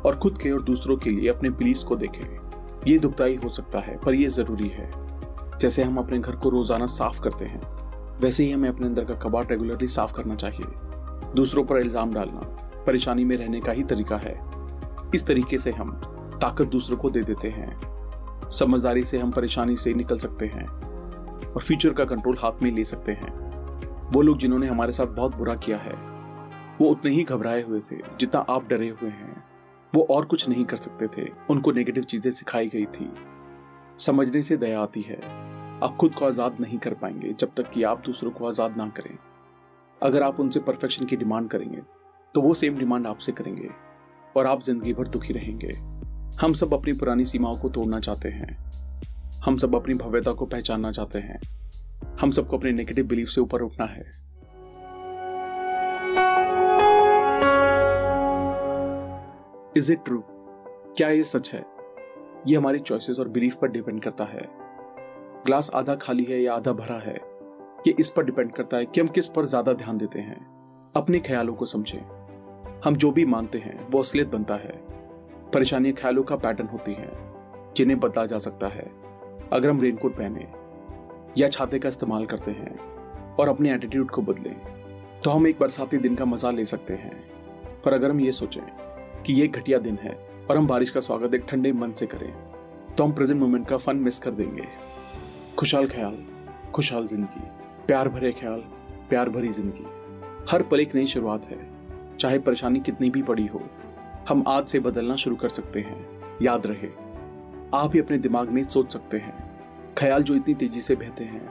और 0.00 0.16
खुद 0.16 0.38
के 0.38 0.50
और 0.50 0.62
दूसरों 0.62 0.96
के 0.96 1.10
लिए 1.10 1.28
अपने 1.28 1.50
बिलीस 1.50 1.82
को 1.82 1.96
देखें। 1.96 2.24
ये 2.86 2.98
दुखदाई 2.98 3.36
हो 3.36 3.48
सकता 3.48 3.80
है, 3.80 3.96
पर 3.98 4.14
यह 4.14 4.28
ज़रूरी 4.28 4.68
है। 4.68 4.90
जैसे 5.58 5.82
हम 5.82 5.98
अपने 5.98 6.18
घर 6.18 6.36
को 6.36 6.48
रोज़ाना 6.48 6.86
साफ़ 6.86 7.20
करते 7.20 7.44
हैं, 7.44 7.60
वैसे 8.20 8.44
ही 8.44 8.50
हमें 8.52 8.68
अपने 8.68 8.86
अंदर 8.86 9.04
का 9.04 9.14
कबाड़ 9.18 9.44
रेगुलरली 9.46 9.86
साफ़ 9.88 10.12
करना 10.12 10.34
चाहिए। 10.34 11.34
दूसरों 11.34 11.64
पर 11.64 11.78
इल्ज़ाम 11.78 12.12
डालना 12.12 12.40
परेशानी 12.90 13.24
में 13.24 13.36
रहने 13.36 13.60
का 13.60 13.72
ही 13.72 13.82
तरीका 13.84 14.16
है। 14.18 14.38
इस 15.14 15.26
तरीके 15.26 15.58
से 15.58 15.70
हम 15.70 15.90
ताकत 16.42 16.66
दूसरों 16.68 16.96
को 16.98 17.10
दे 17.10 17.22
देते 17.22 17.48
हैं। 17.48 18.48
समझदारी 18.50 19.02
से 19.04 19.18
हम 19.18 19.30
परेशानी 19.30 19.76
से 19.76 19.92
निकल 19.94 20.18
सकते 20.18 20.46
हैं 20.46 20.66
और 20.66 21.60
फ्यूचर 21.60 21.92
का 21.92 22.04
कंट्रोल 22.04 22.36
हाथ 22.38 22.62
में 22.62 22.70
ले 22.70 22.84
सकते 22.84 23.12
हैं। 23.12 23.32
वो 24.12 24.22
लोग 24.22 24.38
जिन्होंने 24.38 24.66
हमारे 24.66 24.92
साथ 24.92 25.06
बहुत 25.06 25.36
बुरा 25.36 25.54
किया 25.56 25.76
है, 25.78 25.92
वो 26.80 26.88
उतने 26.88 27.10
ही 27.10 27.22
घबराए 27.24 27.62
हुए 27.62 27.80
थे 27.80 27.96
जितना 28.20 28.40
आप 28.50 28.68
डरे 28.68 28.88
हुए 28.90 29.10
हैं। 29.10 29.42
वो 29.92 30.06
और 30.10 30.24
कुछ 30.24 30.48
नहीं 30.48 30.64
कर 30.64 30.76
सकते 30.76 31.06
थे, 31.08 31.28
उनको 31.50 31.72
नेगेटिव 31.72 32.02
चीज़ें 32.04 32.30
सिखाई 32.32 32.68
गई 32.68 32.84
थी। 32.88 33.10
समझने 33.98 34.42
से 34.42 34.56
दया 34.56 34.80
आती 34.80 35.02
है। 35.02 35.20
आप 35.82 35.96
खुद 36.00 36.14
को 36.14 36.24
आज़ाद 36.24 36.56
नहीं 36.60 36.78
कर 36.78 36.94
पाएँगे 36.94 37.32
जब 37.32 37.54
तक 37.56 37.70
कि 37.70 37.82
आप 37.82 38.02
दूसरों 38.06 38.30
को 38.30 38.48
आज़ाद 38.48 38.76
ना 38.76 38.88
करें। 38.96 39.16
अगर 40.00 40.22
आप 40.22 40.40
उनसे 40.40 40.60
परफेक्शन 40.60 41.06
की 41.06 41.16
डिमांड 41.16 41.48
करेंगे 41.48 41.82
तो 42.34 42.40
वो 42.40 42.54
सेम 42.54 42.78
डिमांड 42.78 43.06
आपसे 43.06 43.32
करेंगे 43.32 43.68
और 44.36 44.46
आप 44.46 44.62
ज़िंदगी 44.62 44.92
भर 44.92 45.08
दुखी 45.08 45.32
रहेंगे। 45.32 45.72
हम 46.40 46.52
सब 46.52 46.74
अपनी 46.74 46.92
पुरानी 46.92 47.24
सीमाओं 47.24 47.56
को 47.58 47.68
तोड़ना 47.68 48.00
चाहते 48.00 48.28
हैं। 48.28 48.56
हम 49.44 49.56
सब 49.56 49.74
अपनी 49.74 49.94
भव्यता 49.94 50.32
को 50.32 50.46
पहचानना 50.46 50.92
चाहते 50.92 51.18
हैं। 51.18 51.40
हम 52.20 52.30
सबको 52.30 52.58
अपने 52.58 52.72
नेगेटिव 52.72 53.06
बिलीफ 53.06 53.28
से 53.28 53.40
ऊपर 53.40 53.62
उठना 53.62 53.84
है। 53.84 54.04
इज़ 59.76 59.92
इट 59.92 60.04
ट्रू 60.04 60.22
क्या 60.96 61.08
ये 61.08 61.24
सच 61.24 61.52
है? 61.54 61.64
ये 62.48 62.56
हमारी 62.56 62.78
चॉइसेस 62.78 63.18
और 63.18 63.28
बिलीफ 63.28 63.54
पर 63.54 63.68
डिपेंड 63.68 64.02
करता 64.02 64.24
है। 64.24 64.48
ग्लास 65.46 65.70
आधा 65.74 65.94
खाली 65.94 66.24
है 66.24 66.42
या 66.42 66.54
आधा 66.54 66.72
भरा 66.72 66.98
है? 66.98 67.16
ये 67.86 67.94
इस 68.00 68.10
पर 68.10 68.24
डिपेंड 68.24 68.52
करता 68.52 68.76
है 68.76 68.86
कि 68.86 69.00
हम 69.00 69.08
किस 69.08 69.28
पर 69.28 69.44
ज़्यादा 69.44 69.72
ध्यान 69.72 69.98
देते 69.98 70.18
हैं। 70.18 70.40
अपने 70.96 71.20
ख्यालों 71.20 71.54
को 71.54 71.64
समझें। 71.64 72.19
हम 72.84 72.96
जो 72.96 73.10
भी 73.12 73.24
मानते 73.24 73.58
हैं, 73.58 73.88
वो 73.90 73.98
असलियत 74.00 74.28
बनता 74.28 74.54
है। 74.54 74.72
परेशानियाँ 75.54 75.94
ख्यालों 75.94 76.22
का 76.22 76.36
पैटर्न 76.36 76.68
होती 76.68 76.92
हैं, 76.92 77.10
जिन्हें 77.76 77.98
बदला 78.00 78.24
जा 78.26 78.38
सकता 78.38 78.68
है, 78.68 78.84
अगर 79.52 79.70
हम 79.70 79.80
रेनकोट 79.80 80.16
पहने 80.16 80.46
या 81.38 81.48
छाते 81.48 81.78
का 81.78 81.88
इस्तेमाल 81.88 82.24
करते 82.26 82.50
हैं 82.50 82.78
और 83.36 83.48
अपने 83.48 83.72
एटीट्यूड 83.74 84.10
को 84.10 84.22
बदलें 84.22 84.54
तो 85.24 85.30
हम 85.30 85.46
एक 85.46 85.58
बरसाती 85.60 85.98
दिन 85.98 86.14
का 86.14 86.24
मज़ा 86.24 86.50
ले 86.50 86.64
सकते 86.64 86.94
हैं। 86.94 87.12
पर 87.84 87.92
अगर 87.92 88.10
हम 88.10 88.20
ये 88.20 88.32
सोचें 88.32 88.62
कि 89.22 89.32
ये 89.32 89.46
घटिया 89.48 89.78
दिन 89.78 89.98
है 90.02 90.12
और 90.50 90.56
हम 90.56 90.66
बारिश 90.66 90.90
का 90.90 91.00
स्वागत 91.00 91.34
एक 91.34 91.44
ठंडे 91.48 91.72
मन 91.72 91.92
से 91.92 92.06
करें 92.06 92.32
तो 92.96 93.04
हम 93.04 93.12
प्रेजेंट 93.12 93.40
मोमेंट 93.40 93.66
का 93.68 93.76
फन 93.76 93.96
मिस 93.98 94.18
कर 94.18 94.30
देंगे। 94.30 94.68
खुशहाल 95.58 95.86
ख्याल, 95.86 96.16
खुशहाल 96.74 97.06
ज़िंदगी, 97.06 97.46
प्यार 97.86 98.08
भरे 98.08 98.32
ख्याल, 98.32 98.60
प्यार 99.10 99.28
भरी 99.28 99.48
ज़िंदगी। 99.50 99.86
हर 100.50 100.62
पल 100.62 100.80
एक 100.80 100.94
नई 100.94 101.06
शुरुआत 101.06 101.44
है। 101.44 101.58
चाहे 102.20 102.38
परेशानी 102.38 102.80
कितनी 102.80 103.10
भी 103.10 103.22
बड़ी 103.22 103.46
हो, 103.46 103.62
हम 104.28 104.44
आज 104.48 104.66
से 104.66 104.80
बदलना 104.80 105.16
शुरू 105.16 105.36
कर 105.36 105.48
सकते 105.48 105.80
हैं। 105.80 106.38
याद 106.42 106.66
रहे, 106.66 106.88
आप 107.74 107.90
ही 107.94 108.00
अपने 108.00 108.18
दिमाग 108.18 108.48
में 108.48 108.64
सोच 108.64 108.92
सकते 108.92 109.18
हैं। 109.18 109.32
ख्याल 109.98 110.22
जो 110.22 110.34
इतनी 110.34 110.54
तेज़ी 110.54 110.80
से 110.80 110.94
बहते 110.94 111.24
हैं, 111.24 111.42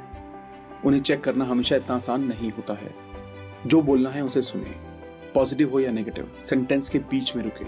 उन्हें 0.85 1.01
चेक 1.01 1.23
करना 1.23 1.45
हमेशा 1.45 1.75
इतना 1.75 1.95
आसान 1.95 2.23
नहीं 2.23 2.51
होता 2.51 2.73
है। 2.73 2.93
जो 3.67 3.81
बोलना 3.81 4.09
है 4.09 4.23
उसे 4.23 4.41
सुने 4.41 4.75
पॉजिटिव 5.33 5.71
हो 5.71 5.79
या 5.79 5.91
नेगेटिव 5.91 6.31
सेंटेंस 6.39 6.89
के 6.89 6.99
बीच 6.99 7.35
में 7.35 7.43
रुके, 7.43 7.65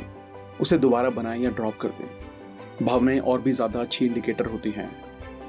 उसे 0.61 0.77
दोबारा 0.77 1.09
बनाएँ 1.09 1.41
या 1.41 1.49
ड्रॉप 1.49 1.77
कर 1.77 1.89
दें। 1.89 2.85
भावनाएँ 2.85 3.19
और 3.19 3.41
भी 3.41 3.51
ज़्यादा 3.51 3.81
अच्छी 3.81 4.05
इंडिकेटर 4.05 4.45
होती 4.45 4.71
हैं। 4.71 4.91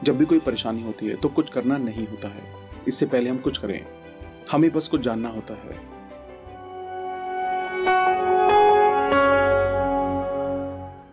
जब 0.04 0.18
भी 0.18 0.24
कोई 0.24 0.38
परेशानी 0.38 0.82
होती 0.82 1.06
है 1.06 1.16
तो 1.16 1.28
कुछ 1.28 1.50
करना 1.50 1.78
नहीं 1.78 2.06
होता 2.06 2.28
है। 2.28 2.42
इससे 2.88 3.06
पहले 3.06 3.30
हम 3.30 3.38
कुछ 3.38 3.58
करें। 3.58 3.80
हमें 4.52 4.70
बस 4.70 4.88
कुछ 4.88 5.00
जानना 5.00 5.28
होता 5.28 5.54
है। 5.54 6.01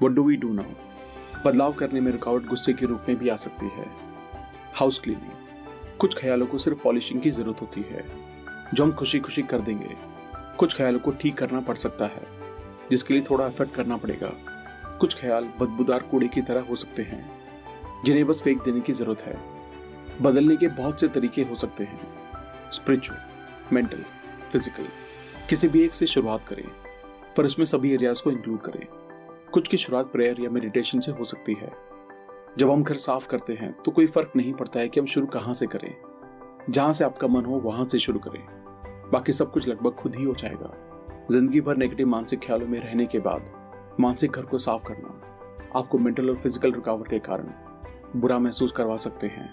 What 0.02 0.12
do 0.12 0.24
we 0.24 0.36
do 0.38 0.54
now 0.54 1.44
बदलाव 1.46 1.74
करने 1.74 2.02
में 2.02 2.12
रुकावट 2.12 2.46
गुस्से 2.46 2.74
के 2.74 2.86
रूप 2.86 3.06
में 3.10 3.18
भी 3.18 3.30
आ 3.30 3.36
सकती 3.36 3.66
है। 3.66 3.86
हाउस 4.76 5.00
क्लीनिंग 5.00 5.98
कुछ 6.00 6.18
ख्यालों 6.18 6.46
को 6.48 6.58
सिर्फ़ 6.58 6.80
पॉलिशिंग 6.80 7.22
की 7.22 7.32
ज़रूरत 7.32 7.62
होती 7.62 7.82
है, 7.82 8.04
जो 8.74 8.84
हम 8.84 8.92
खुशी 8.92 9.20
खुशी 9.20 9.42
कर 9.44 9.62
देंगे। 9.62 9.96
कुछ 10.58 10.76
ख्यालों 10.76 11.00
को 11.00 11.12
ठीक 11.12 11.38
करना 11.38 11.62
पड़ 11.62 11.76
सकता 11.76 12.06
है, 12.06 12.22
जिसके 12.92 13.14
लिए 13.14 13.24
थोड़ा 13.30 13.48
एफर्ट 13.48 13.72
करना 13.72 13.98
पड़ेगा। 13.98 14.32
कुछ 15.00 15.16
ख्याल 15.16 15.50
बदबूदार 15.60 16.04
कूड़े 16.04 16.28
की 16.28 16.42
तरह 16.42 16.62
हो 16.62 16.76
सकते 16.76 17.02
हैं, 17.02 17.24
जिन्हें 18.06 18.26
बस 18.28 18.44
फेंक 18.44 18.64
देने 18.64 18.80
की 18.80 18.94
ज़रूरत 18.94 19.22
है। 19.22 19.38
बदलने 20.22 20.56
के 20.56 20.68
बहुत 20.68 21.02
से 21.02 21.08
तरीके 21.08 21.44
हो 21.44 21.56
सकते 21.56 21.84
हैं। 21.84 22.00
स्पिरिचुअल 22.72 23.74
मेंटल 23.74 24.04
फ़िज़िकल 24.52 24.88
किसी 25.50 25.68
भी 25.68 25.84
एक 25.84 25.94
से 25.94 26.08
शुरुआत 26.08 26.46
करें, 26.46 26.66
पर 27.38 27.46
उसमें 27.46 27.66
सभी 27.66 27.94
एरियाज़ 27.94 28.24
को 28.24 28.32
इंक्लूड 28.32 28.62
करें। 28.62 28.86
कुछ 29.54 29.68
की 29.68 29.78
शुरुआत 29.78 30.12
प्रेयर 30.12 30.40
या 30.42 30.50
मेडिटेशन 30.50 31.00
से 31.00 31.12
हो 31.12 31.24
सकती 31.24 31.54
है। 31.54 31.72
जब 32.58 32.72
हम 32.72 32.84
घर 32.84 32.96
साफ़ 32.96 33.28
करते 33.28 33.54
हैं 33.54 33.72
तो 33.76 33.92
कोई 33.92 34.08
फ़र्क 34.08 34.32
नहीं 34.36 34.54
पड़ता 34.54 34.80
है 34.80 34.90
कि 34.90 35.00
हम 35.00 35.06
शुरू 35.06 35.28
कहाँ 35.28 35.54
से 35.54 35.68
करें। 35.68 35.94
जहाँ 36.70 36.94
से 36.94 37.04
आपका 37.04 37.28
मन 37.28 37.46
हो, 37.46 37.60
वहाँ 37.60 37.86
से 37.86 38.00
शुरू 38.00 38.20
करें। 38.20 39.10
बाकी 39.12 39.32
सब 39.32 39.52
कुछ 39.52 39.68
लगभग 39.68 39.96
खुद 39.96 40.16
ही 40.16 40.24
हो 40.24 40.34
जाएगा। 40.34 40.74
ज़िंदगी 41.32 41.62
भर 41.62 41.78
नेगेटिव 41.78 42.08
मानसिक 42.08 42.40
ख्यालों 42.40 42.68
में 42.68 42.80
रहने 42.80 43.06
के 43.06 43.20
बाद, 43.20 43.52
मानसिक 44.00 44.32
घर 44.32 44.46
को 44.46 44.58
साफ़ 44.58 44.84
करना 44.84 45.80
आपको 45.80 45.98
मेंटल 45.98 46.30
और 46.30 46.36
फ़िज़िकल 46.36 46.72
रुकावट 46.72 47.08
के 47.08 47.20
कारण 47.20 47.50
बुरा 48.16 48.38
महसूस 48.40 48.72
करवा 48.72 48.98
सकते 48.98 49.28
हैं। 49.28 49.50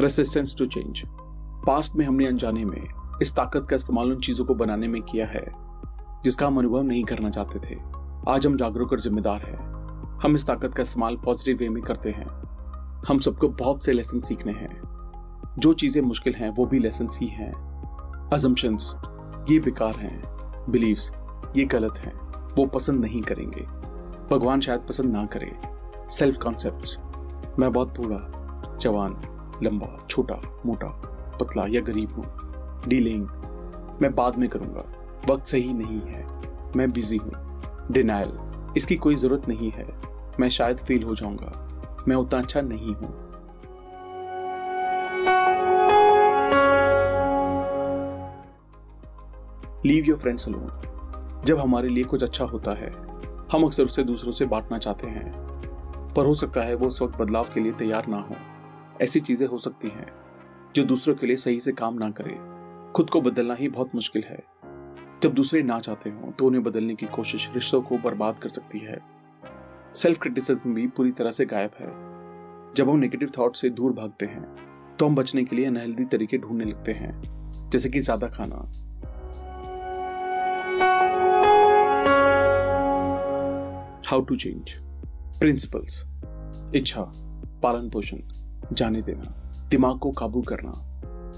रेसिस्टेंस 0.00 0.54
टू 0.58 0.66
चेंज 0.66 1.02
पास्ट 1.66 1.96
में 1.96 2.04
हमने 2.06 2.26
अनजाने 2.26 2.64
में 2.64 3.07
इस 3.22 3.36
ताकत 3.36 3.66
का 3.70 3.76
इस्तेमाल 3.76 4.12
उन 4.12 4.20
चीज़ों 4.20 4.44
को 4.44 4.54
बनाने 4.54 4.88
में 4.88 5.02
किया 5.02 5.26
है, 5.26 5.54
जिसका 6.24 6.46
हम 6.46 6.58
अनुभव 6.58 6.82
नहीं 6.82 7.04
करना 7.04 7.30
चाहते 7.30 7.58
थे। 7.58 7.80
आज 8.28 8.46
हम 8.46 8.56
जागरूक 8.56 8.92
और 8.92 9.00
जिम्मेदार 9.00 9.42
हैं। 9.42 9.58
हम 10.22 10.34
इस 10.34 10.46
ताकत 10.46 10.74
का 10.74 10.82
इस्तेमाल 10.82 11.16
पॉजिटिव 11.16 11.56
वे 11.56 11.68
में 11.68 11.82
करते 11.82 12.10
हैं। 12.10 12.26
हम 13.08 13.18
सबको 13.18 13.48
बहुत 13.48 13.84
से 13.84 13.92
लेसन 13.92 14.20
सीखने 14.20 14.52
हैं। 14.52 14.82
जो 15.58 15.72
चीज़ें 15.72 16.02
मुश्किल 16.02 16.34
हैं, 16.34 16.50
वो 16.50 16.66
भी 16.66 16.78
लेसन 16.78 17.08
ही 17.12 17.26
हैं। 17.26 17.52
अजम्पन्स 18.32 18.94
ये 19.50 19.58
बेकार 19.58 19.94
हैं। 19.94 20.22
बिलीव्स 20.70 21.12
ये 21.56 21.64
गलत 21.64 21.96
हैं। 21.96 22.14
वो 22.54 22.66
पसंद 22.66 23.00
नहीं 23.00 23.20
करेंगे। 23.20 23.62
भगवान 24.34 24.60
शायद 24.60 24.80
पसंद 24.80 25.12
ना 25.12 25.26
करे। 25.26 25.52
सेल्फ 26.10 26.38
कॉन्सेप्ट 26.38 27.00
मैं 27.58 27.72
बहुत 27.72 28.00
बूढ़ा, 28.00 28.20
जवान, 28.80 29.20
लंबा, 29.62 30.06
छोटा, 30.10 30.40
मोटा, 30.66 30.88
पतला 31.40 31.64
या 31.68 31.80
गरीब 31.80 32.12
हूँ। 32.12 32.47
डीलिंग 32.88 33.28
मैं 34.02 34.14
बाद 34.14 34.38
में 34.38 34.48
करूँगा। 34.48 34.84
वक्त 35.30 35.46
सही 35.46 35.72
नहीं 35.72 36.00
है। 36.00 36.26
मैं 36.76 36.92
बिज़ी 36.92 37.16
हूँ। 37.16 37.62
डिनाइल 37.90 38.32
इसकी 38.76 38.96
कोई 38.96 39.14
ज़रूरत 39.14 39.48
नहीं 39.48 39.70
है। 39.70 39.86
मैं 40.40 40.48
शायद 40.48 40.78
फेल 40.78 41.02
हो 41.02 41.14
जाऊँगा। 41.14 42.04
मैं 42.08 42.16
उतना 42.16 42.40
अच्छा 42.40 42.60
नहीं 42.60 42.94
हूँ। 42.94 43.28
लीव 49.86 50.04
योर 50.04 50.18
फ्रेंड्स 50.18 50.48
अलोन 50.48 51.42
जब 51.44 51.58
हमारे 51.58 51.88
लिए 51.88 52.04
कुछ 52.04 52.22
अच्छा 52.22 52.44
होता 52.44 52.70
है, 52.70 52.90
हम 53.52 53.64
अक्सर 53.64 53.82
उसे 53.82 54.04
दूसरों 54.04 54.32
से 54.32 54.46
बांटना 54.46 54.78
चाहते 54.78 55.06
हैं। 55.06 55.32
पर 56.14 56.26
हो 56.26 56.34
सकता 56.34 56.62
है 56.62 56.74
वो 56.74 56.86
उस 56.86 57.02
वक्त 57.02 57.18
बदलाव 57.18 57.46
के 57.54 57.60
लिए 57.60 57.72
तैयार 57.72 58.06
ना 58.06 58.18
हो। 58.18 58.36
ऐसी 59.02 59.20
चीज़ें 59.20 59.46
हो 59.46 59.58
सकती 59.58 59.88
हैं, 59.88 60.12
जो 60.76 60.84
दूसरों 60.84 61.14
के 61.14 61.26
लिए 61.26 61.36
सही 61.36 61.60
से 61.60 61.72
काम 61.72 61.94
ना 61.94 62.10
करे। 62.10 62.57
खुद 62.96 63.10
को 63.10 63.20
बदलना 63.20 63.54
ही 63.54 63.68
बहुत 63.68 63.94
मुश्किल 63.94 64.22
है। 64.24 64.38
जब 65.22 65.34
दूसरे 65.34 65.62
ना 65.62 65.78
चाहते 65.80 66.10
हो 66.10 66.32
तो 66.38 66.46
उन्हें 66.46 66.62
बदलने 66.62 66.94
की 66.94 67.06
कोशिश 67.06 67.48
रिश्तों 67.54 67.80
को 67.82 67.98
बर्बाद 67.98 68.38
कर 68.38 68.48
सकती 68.48 68.78
है। 68.78 68.98
सेल्फ 69.94 70.18
क्रिटिसिज्म 70.22 70.74
भी 70.74 70.86
पूरी 70.88 71.12
तरह 71.12 71.30
से 71.30 71.46
गायब 71.46 71.70
है। 71.80 71.86
जब 72.74 72.90
हम 72.90 72.98
नेगेटिव 72.98 73.30
थॉट 73.38 73.56
से 73.56 73.70
दूर 73.70 73.92
भागते 73.92 74.26
हैं 74.26 74.96
तो 74.98 75.06
हम 75.06 75.14
बचने 75.14 75.44
के 75.44 75.56
लिए 75.56 75.66
अनहेल्दी 75.66 76.04
तरीके 76.06 76.38
ढूँढने 76.38 76.64
लगते 76.64 76.92
हैं, 76.92 77.70
जैसे 77.70 77.88
कि 77.88 78.00
ज़्यादा 78.00 78.28
खाना। 78.28 78.56
हाउ 84.08 84.20
टू 84.20 84.36
चेंज 84.36 84.72
प्रिंसिपल्स 85.38 86.02
इच्छा 86.74 87.02
पालन 87.62 87.88
पोषण 87.90 88.18
जाने 88.72 89.02
देना, 89.02 89.34
दिमाग 89.70 89.98
को 89.98 90.10
काबू 90.12 90.42
करना, 90.42 90.72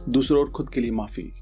दूसरों 0.08 0.40
और 0.40 0.50
खुद 0.50 0.70
के 0.70 0.80
लिए 0.80 0.90
माफ़ी। 0.92 1.32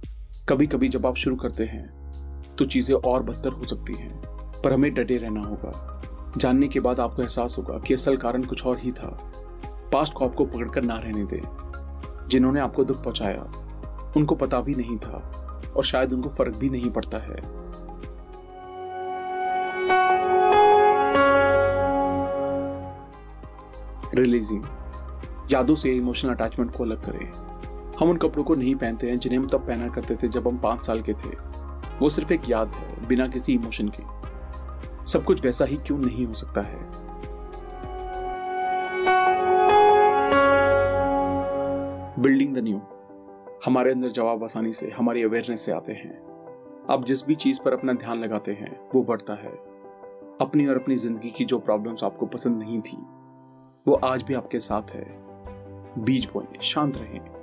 कभी 0.49 0.67
कभी 0.67 0.89
जब 0.89 1.07
आप 1.07 1.15
शुरू 1.15 1.37
करते 1.37 1.65
हैं 1.65 2.57
तो 2.57 2.65
चीज़ें 2.65 2.95
और 2.97 3.23
बदतर 3.23 3.53
हो 3.53 3.65
सकती 3.65 3.95
हैं, 3.95 4.21
पर 4.65 4.73
हमें 4.73 4.95
डटे 4.95 5.17
रहना 5.17 5.41
होगा। 5.41 6.03
जानने 6.37 6.69
के 6.69 6.81
बाद 6.81 7.01
आपको 7.01 7.23
एहसास 7.23 7.57
होगा 7.59 7.79
कि 7.79 7.95
असल 7.95 8.17
कारण 8.17 8.43
कुछ 8.43 8.65
और 8.67 8.79
ही 8.79 8.93
था। 8.93 9.09
पास्ट 9.93 10.13
को 10.13 10.29
आपको 10.29 10.45
पकड़कर 10.45 10.83
ना 10.83 10.95
रहने 10.99 11.25
दें। 11.25 12.29
जिन्होंने 12.29 12.61
आपको 12.61 12.85
दुख 12.85 13.03
पहुँचाया, 13.05 13.43
उनको 14.17 14.35
पता 14.35 14.61
भी 14.61 14.75
नहीं 14.75 14.97
था, 14.99 15.19
और 15.77 15.85
शायद 15.85 16.13
उनको 16.13 16.29
फ़र्क 16.29 16.57
भी 16.57 16.71
नहीं 16.71 16.91
पड़ता 16.91 17.19
है। 17.19 17.37
रिलीजिंग 24.15 24.65
यादों 25.51 25.75
से 25.75 25.93
इमोशनल 25.93 26.35
अटैचमेंट 26.35 26.77
को 26.77 26.85
अलग 26.85 27.05
करें। 27.05 27.58
हम 27.99 28.11
उन 28.11 28.17
कपड़ों 28.17 28.45
को 28.45 28.55
नहीं 28.55 28.75
पहनते 28.75 29.11
हैं 29.11 29.19
जिन्हें 29.19 29.41
हम 29.41 29.49
तब 29.49 29.67
पहना 29.67 29.89
करते 29.89 30.17
थे 30.17 30.29
जब 30.29 30.49
हम 30.49 30.59
पाँच 30.59 30.87
साल 30.87 31.03
के 31.03 31.13
थे। 31.13 31.29
वो 31.99 32.09
सिर्फ़ 32.09 32.33
एक 32.33 32.41
याद 32.49 32.69
है, 32.69 33.09
बिना 33.09 33.27
किसी 33.29 33.55
इमोशन 33.55 33.89
के। 33.89 34.03
सब 35.07 35.25
कुछ 35.25 35.45
वैसा 35.45 35.65
ही 35.65 35.77
क्यों 35.77 35.99
नहीं 35.99 36.27
हो 36.27 36.33
सकता 36.33 36.61
है? 36.61 36.79
बिल्डिंग 42.23 42.55
द 42.55 42.59
न्यू 42.59 42.81
हमारे 43.67 43.93
अंदर 43.93 44.09
जवाब 44.09 44.45
आसानी 44.45 44.73
से, 44.73 44.91
हमारी 44.91 45.23
अवेयरनेस 45.23 45.61
से 45.61 45.73
आते 45.73 45.93
हैं। 45.93 46.23
आप 46.91 47.05
जिस 47.05 47.27
भी 47.27 47.35
चीज़ 47.35 47.61
पर 47.65 47.73
अपना 47.73 47.93
ध्यान 47.93 48.19
लगाते 48.19 48.53
हैं, 48.53 48.89
वो 48.95 49.03
बढ़ता 49.03 49.33
है। 49.33 49.53
अपनी 50.41 50.67
और 50.67 50.77
अपनी 50.77 50.97
ज़िंदगी 50.97 51.31
की 51.31 51.45
जो 51.45 51.59
प्रॉब्लम्स 51.59 52.05
आपको 52.05 52.27
पसंद 52.27 52.59
नहीं 52.59 52.81
थी, 52.81 52.97
वो 53.89 53.95
आज 53.95 54.23
भी 54.23 54.35
आपके 54.35 54.59
साथ 54.59 54.91
है। 54.91 55.19
बीज 55.99 56.29
बोए 56.33 56.59
शांत 56.63 56.97
रहें। 56.97 57.38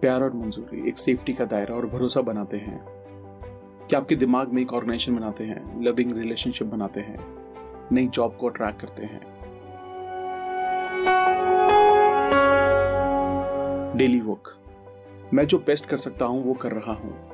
प्यार 0.00 0.22
और 0.22 0.34
मंजूरी, 0.34 0.88
एक 0.88 0.98
सेफ्टी 0.98 1.32
का 1.32 1.44
दायरा 1.44 1.74
और 1.74 1.86
भरोसा 1.86 2.20
बनाते 2.20 2.56
हैं। 2.56 2.84
कि 3.90 3.96
आपके 3.96 4.16
दिमाग 4.16 4.52
में 4.52 4.62
एक 4.62 4.72
ऑर्गेनाइजेशन 4.72 5.16
बनाते 5.16 5.44
हैं 5.44 5.84
लविंग 5.84 6.16
रिलेशनशिप 6.16 6.66
बनाते 6.68 7.00
हैं, 7.00 7.38
नई 7.92 8.06
जॉब 8.06 8.36
को 8.36 8.48
अट्रैक्ट 8.48 8.80
करते 8.80 9.04
हैं? 9.04 9.34
डेली 13.96 14.20
वर्क 14.20 14.58
मैं 15.34 15.46
जो 15.46 15.58
बेस्ट 15.58 15.86
कर 15.86 15.98
सकता 15.98 16.24
हूँ, 16.24 16.44
वो 16.44 16.54
कर 16.54 16.72
रहा 16.72 16.92
हूँ। 16.92 17.28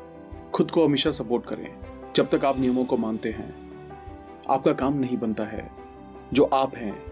खुद 0.55 0.71
को 0.71 0.85
हमेशा 0.85 1.11
सपोर्ट 1.11 1.47
करें, 1.47 1.77
जब 2.17 2.29
तक 2.29 2.45
आप 2.45 2.59
नियमों 2.59 2.85
को 2.85 2.97
मानते 2.97 3.31
हैं। 3.31 3.71
आपका 4.51 4.73
काम 4.73 4.95
नहीं 4.95 5.19
बनता 5.19 5.45
है। 5.45 5.71
जो 6.33 6.45
आप 6.45 6.75
हैं, 6.75 7.03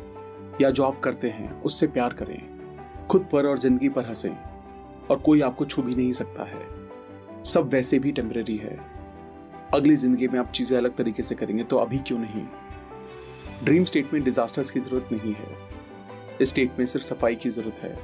या 0.60 0.70
जो 0.70 0.84
आप 0.84 1.00
करते 1.00 1.30
हैं, 1.30 1.62
उससे 1.62 1.86
प्यार 1.86 2.12
करें। 2.12 2.58
खुद 3.06 3.28
पर 3.32 3.46
और 3.46 3.58
ज़िंदगी 3.58 3.88
पर 3.88 4.04
हंसें। 4.04 4.47
और 5.10 5.18
कोई 5.18 5.40
आपको 5.40 5.64
छू 5.64 5.82
भी 5.82 5.94
नहीं 5.94 6.12
सकता 6.12 6.42
है। 6.42 6.68
सब 7.44 7.68
वैसे 7.68 7.98
भी 7.98 8.12
टेम्परेरी 8.12 8.56
है। 8.56 8.78
अगली 9.74 9.96
ज़िंदगी 9.96 10.28
में 10.28 10.38
आप 10.40 10.52
चीज़ें 10.52 10.78
अलग 10.78 10.96
तरीके 10.96 11.22
से 11.22 11.34
करेंगे 11.34 11.64
तो 11.64 11.76
अभी 11.76 11.98
क्यों 11.98 12.18
नहीं? 12.18 12.46
ड्रीम 13.64 13.84
स्टेट 13.84 14.12
में 14.12 14.24
डिजास्टर्स 14.24 14.70
की 14.70 14.80
ज़रूरत 14.80 15.08
नहीं 15.12 15.34
है। 15.34 15.56
इस 16.40 16.48
स्टेट 16.48 16.78
में 16.78 16.86
सिर्फ़ 16.86 17.06
सफ़ाई 17.06 17.34
की 17.34 17.50
ज़रूरत 17.50 17.78
है। 17.78 17.98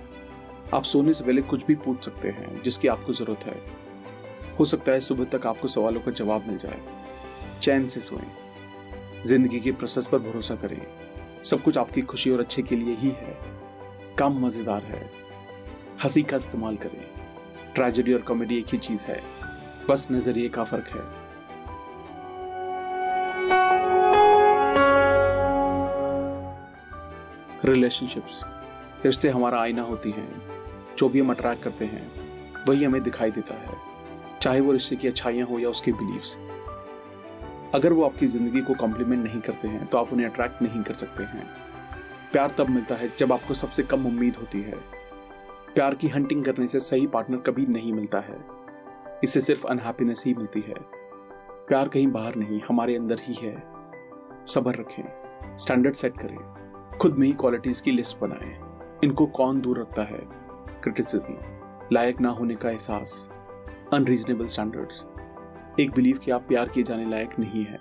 आप 0.75 0.83
सोने 0.83 1.15
से 1.15 1.25
पहले 1.25 1.43
कुछ 1.43 1.67
भी 1.67 1.75
पूछ 1.75 2.05
सकते 2.05 2.29
हैं, 2.29 2.63
जिसकी 2.63 2.89
आपको 2.89 3.13
ज़रूरत 3.13 3.45
है। 3.47 3.63
हो 4.59 4.65
सकता 4.65 4.93
है 4.93 5.01
सुबह 5.01 5.25
तक 5.25 5.47
आपको 5.47 5.69
सवालों 5.69 6.01
का 6.01 6.11
जवाब 6.11 6.47
मिल 6.49 6.59
जाए। 6.59 6.81
चैन 7.63 7.89
से 7.89 8.01
सोएँ। 8.01 9.25
ज़िंदगी 9.27 9.61
के 9.61 9.73
प्रोसेस 9.73 10.07
पर 10.07 10.19
भरोसा 10.19 10.55
करें। 10.55 10.87
सब 11.45 11.63
कुछ 11.63 11.79
आपकी 11.79 12.03
खुशी 12.03 12.31
और 12.31 12.41
अच्छे 12.41 12.63
के 12.63 12.77
लिए 12.77 12.95
ही 12.95 13.09
है। 13.09 13.39
काम 14.19 14.47
मज़ेदार 14.47 14.83
है। 14.83 15.24
हँसी 16.03 16.23
का 16.23 16.37
इस्तेमाल 16.37 16.77
करें। 16.77 17.05
ट्रेजेडी 17.75 18.13
और 18.13 18.21
कॉमेडी 18.21 18.59
एक 18.59 18.67
ही 18.69 18.79
चीज़ 18.79 19.05
है। 19.05 19.21
बस 19.89 20.07
नज़रिए 20.13 20.49
का 20.49 20.65
फ़र्क 20.65 20.89
है। 20.89 21.03
रिलेशनशिप्स 27.65 28.43
रिश्ते 29.05 29.29
हमारा 29.29 29.61
आईना 29.61 29.83
होती 29.83 30.11
हैं, 30.11 30.29
जो 30.99 31.09
भी 31.09 31.21
हम 31.21 31.31
अट्रैक्ट 31.31 31.63
करते 31.63 31.85
हैं, 31.85 32.11
वही 32.69 32.85
हमें 32.85 33.03
दिखाई 33.03 33.31
देता 33.31 33.55
है। 33.55 33.77
चाहे 34.43 34.61
वो 34.61 34.73
रिश्ते 34.73 34.97
की 34.97 35.09
अच्छाइयाँ 35.09 35.47
हो 35.47 35.59
या 35.59 35.69
उसके 35.69 35.93
बिलीव्स 35.93 36.37
अगर 37.75 37.93
वो 37.93 38.05
आपकी 38.05 38.27
ज़िंदगी 38.27 38.61
को 38.61 38.75
कॉम्प्लीमेंट 38.75 39.25
नहीं 39.25 39.41
करते 39.41 39.69
हैं 39.69 39.87
तो 39.87 39.99
आप 39.99 40.13
उन्हें 40.13 40.27
अट्रैक्ट 40.27 40.63
नहीं 40.63 40.83
कर 40.83 40.95
सकते 40.95 41.23
हैं। 41.23 41.47
प्यार 42.33 42.55
तब 42.59 42.69
मिलता 42.69 42.95
है 42.95 43.11
जब 43.19 43.33
आपको 43.33 43.55
सबसे 43.55 43.83
कम 43.83 44.07
उम्मीद 44.07 44.37
होती 44.37 44.61
है। 44.63 45.04
प्यार 45.75 45.95
की 45.95 46.09
हंटिंग 46.09 46.45
करने 46.45 46.67
से 46.67 46.81
सही 46.81 47.07
पार्टनर 47.07 47.37
कभी 47.37 47.67
नहीं 47.67 47.93
मिलता 47.93 48.19
है। 48.19 48.37
इससे 49.25 49.41
सिर्फ़ 49.41 49.67
अनहैप्पीनेस 49.67 50.23
ही 50.27 50.35
मिलती 50.35 50.61
है। 50.61 50.75
प्यार 51.69 51.89
कहीं 51.89 52.07
बाहर 52.07 52.35
नहीं, 52.35 52.61
हमारे 52.69 52.97
अंदर 52.97 53.17
ही 53.21 53.35
है। 53.35 53.57
सबर 54.47 54.75
रखें 54.75 55.57
स्टैंडर्ड 55.57 55.95
सेट 55.95 56.19
करें, 56.19 56.99
खुद 56.99 57.19
में 57.19 57.27
ही 57.27 57.33
क्वालिटीज 57.33 57.81
की 57.81 57.91
लिस्ट 57.91 58.19
बनाएँ। 58.19 58.61
इनको 59.05 59.27
कौन 59.27 59.61
दूर 59.61 59.81
रखता 59.81 60.03
है? 60.03 60.21
क्रिटिसिज्म 60.83 61.39
लायक 61.93 62.21
ना 62.21 62.29
होने 62.29 62.55
का 62.55 62.71
एहसास 62.71 63.31
अनरीजनेबल 63.93 64.47
स्टैंडर्ड्स 64.47 65.05
एक 65.81 65.93
बिलीव 65.95 66.19
कि 66.19 66.31
आप 66.31 66.43
प्यार 66.49 66.69
किए 66.69 66.83
जाने 66.83 67.11
लायक 67.11 67.39
नहीं 67.39 67.65
है। 67.65 67.79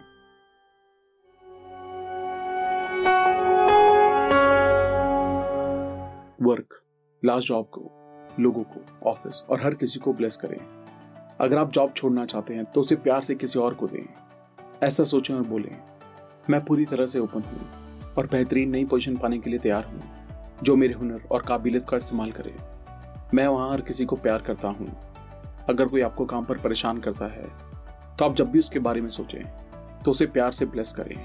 वर्क 6.41 6.79
लास्ट 7.24 7.48
जॉब 7.48 7.65
को, 7.74 7.82
लोगों 8.39 8.63
को 8.63 9.10
ऑफ़िस 9.10 9.42
और 9.50 9.62
हर 9.62 9.74
किसी 9.74 10.00
को 10.00 10.13
ब्लेस 10.13 10.38
करें। 10.38 10.58
अगर 11.39 11.58
आप 11.58 11.72
जॉब 11.72 11.94
छोड़ना 11.94 12.25
चाहते 12.25 12.53
हैं 12.53 12.65
तो 12.65 12.82
उसे 12.82 12.96
प्यार 12.96 13.22
से 13.22 13.36
किसी 13.36 13.60
और 13.60 13.74
को 13.74 13.88
दें। 13.88 14.03
ऐसा 14.84 15.03
सोचें 15.03 15.34
और 15.34 15.42
बोलें, 15.44 15.75
मैं 16.50 16.63
पूरी 16.65 16.86
तरह 16.86 17.06
से 17.06 17.20
ओपन 17.20 17.44
हूँ 17.44 18.13
और 18.18 18.27
बेहतरीन 18.27 18.70
नई 18.70 18.86
पोजीशन 18.86 19.18
पाने 19.18 19.39
के 19.39 19.50
लिए 19.50 19.60
तैयार 19.60 19.86
हूँ, 19.86 20.01
जो 20.63 20.75
मेरे 20.75 20.94
हुनर 20.94 21.27
और 21.32 21.42
काबिलियत 21.42 21.86
का 21.89 21.98
इस्तेमाल 21.98 22.32
करे। 22.32 22.56
मैं 23.34 23.48
वहाँ 23.48 23.72
हर 23.72 23.82
किसी 23.82 24.06
को 24.06 24.15
प्यार 24.18 24.42
करता 24.42 24.68
हूँ। 24.70 24.92
अगर 25.70 25.88
कोई 25.88 26.01
आपको 26.01 26.25
काम 26.25 26.46
पर 26.46 26.58
परेशान 26.58 26.98
करता 27.00 27.25
है 27.27 27.48
तो 28.18 28.25
आप 28.25 28.36
जब 28.36 28.51
भी 28.51 28.60
उसके 28.60 28.80
बारे 28.80 29.01
में 29.01 29.10
सोचें 29.12 29.44
तो 30.03 30.12
उसे 30.12 30.25
प्यार 30.27 30.51
से 30.51 30.65
ब्लेस 30.65 30.94
करें। 30.94 31.15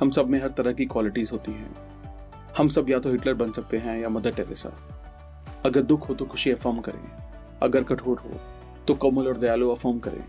हम 0.00 0.10
सब 0.10 0.28
में 0.28 0.40
हर 0.42 0.48
तरह 0.48 0.72
की 0.72 0.86
क्वालिटीज 0.86 1.32
होती 1.32 1.52
हैं। 1.52 1.74
हम 2.58 2.68
सब 2.68 2.90
या 2.90 2.98
तो 2.98 3.10
हिटलर 3.10 3.34
बन 3.36 3.52
सकते 3.52 3.78
हैं 3.78 3.98
या 4.00 4.08
मदर 4.08 4.34
टेरेसा 4.34 4.70
अगर 5.66 5.82
दुख 5.82 6.08
हो 6.08 6.14
तो 6.14 6.24
खुशी 6.24 6.50
अफर्म 6.50 6.80
करें। 6.80 7.04
अगर 7.62 7.84
कठोर 7.84 8.18
हो 8.18 8.40
तो 8.88 8.94
कोमल 8.94 9.28
और 9.28 9.36
दयालु 9.36 9.70
अफर्म 9.70 9.98
करें। 9.98 10.24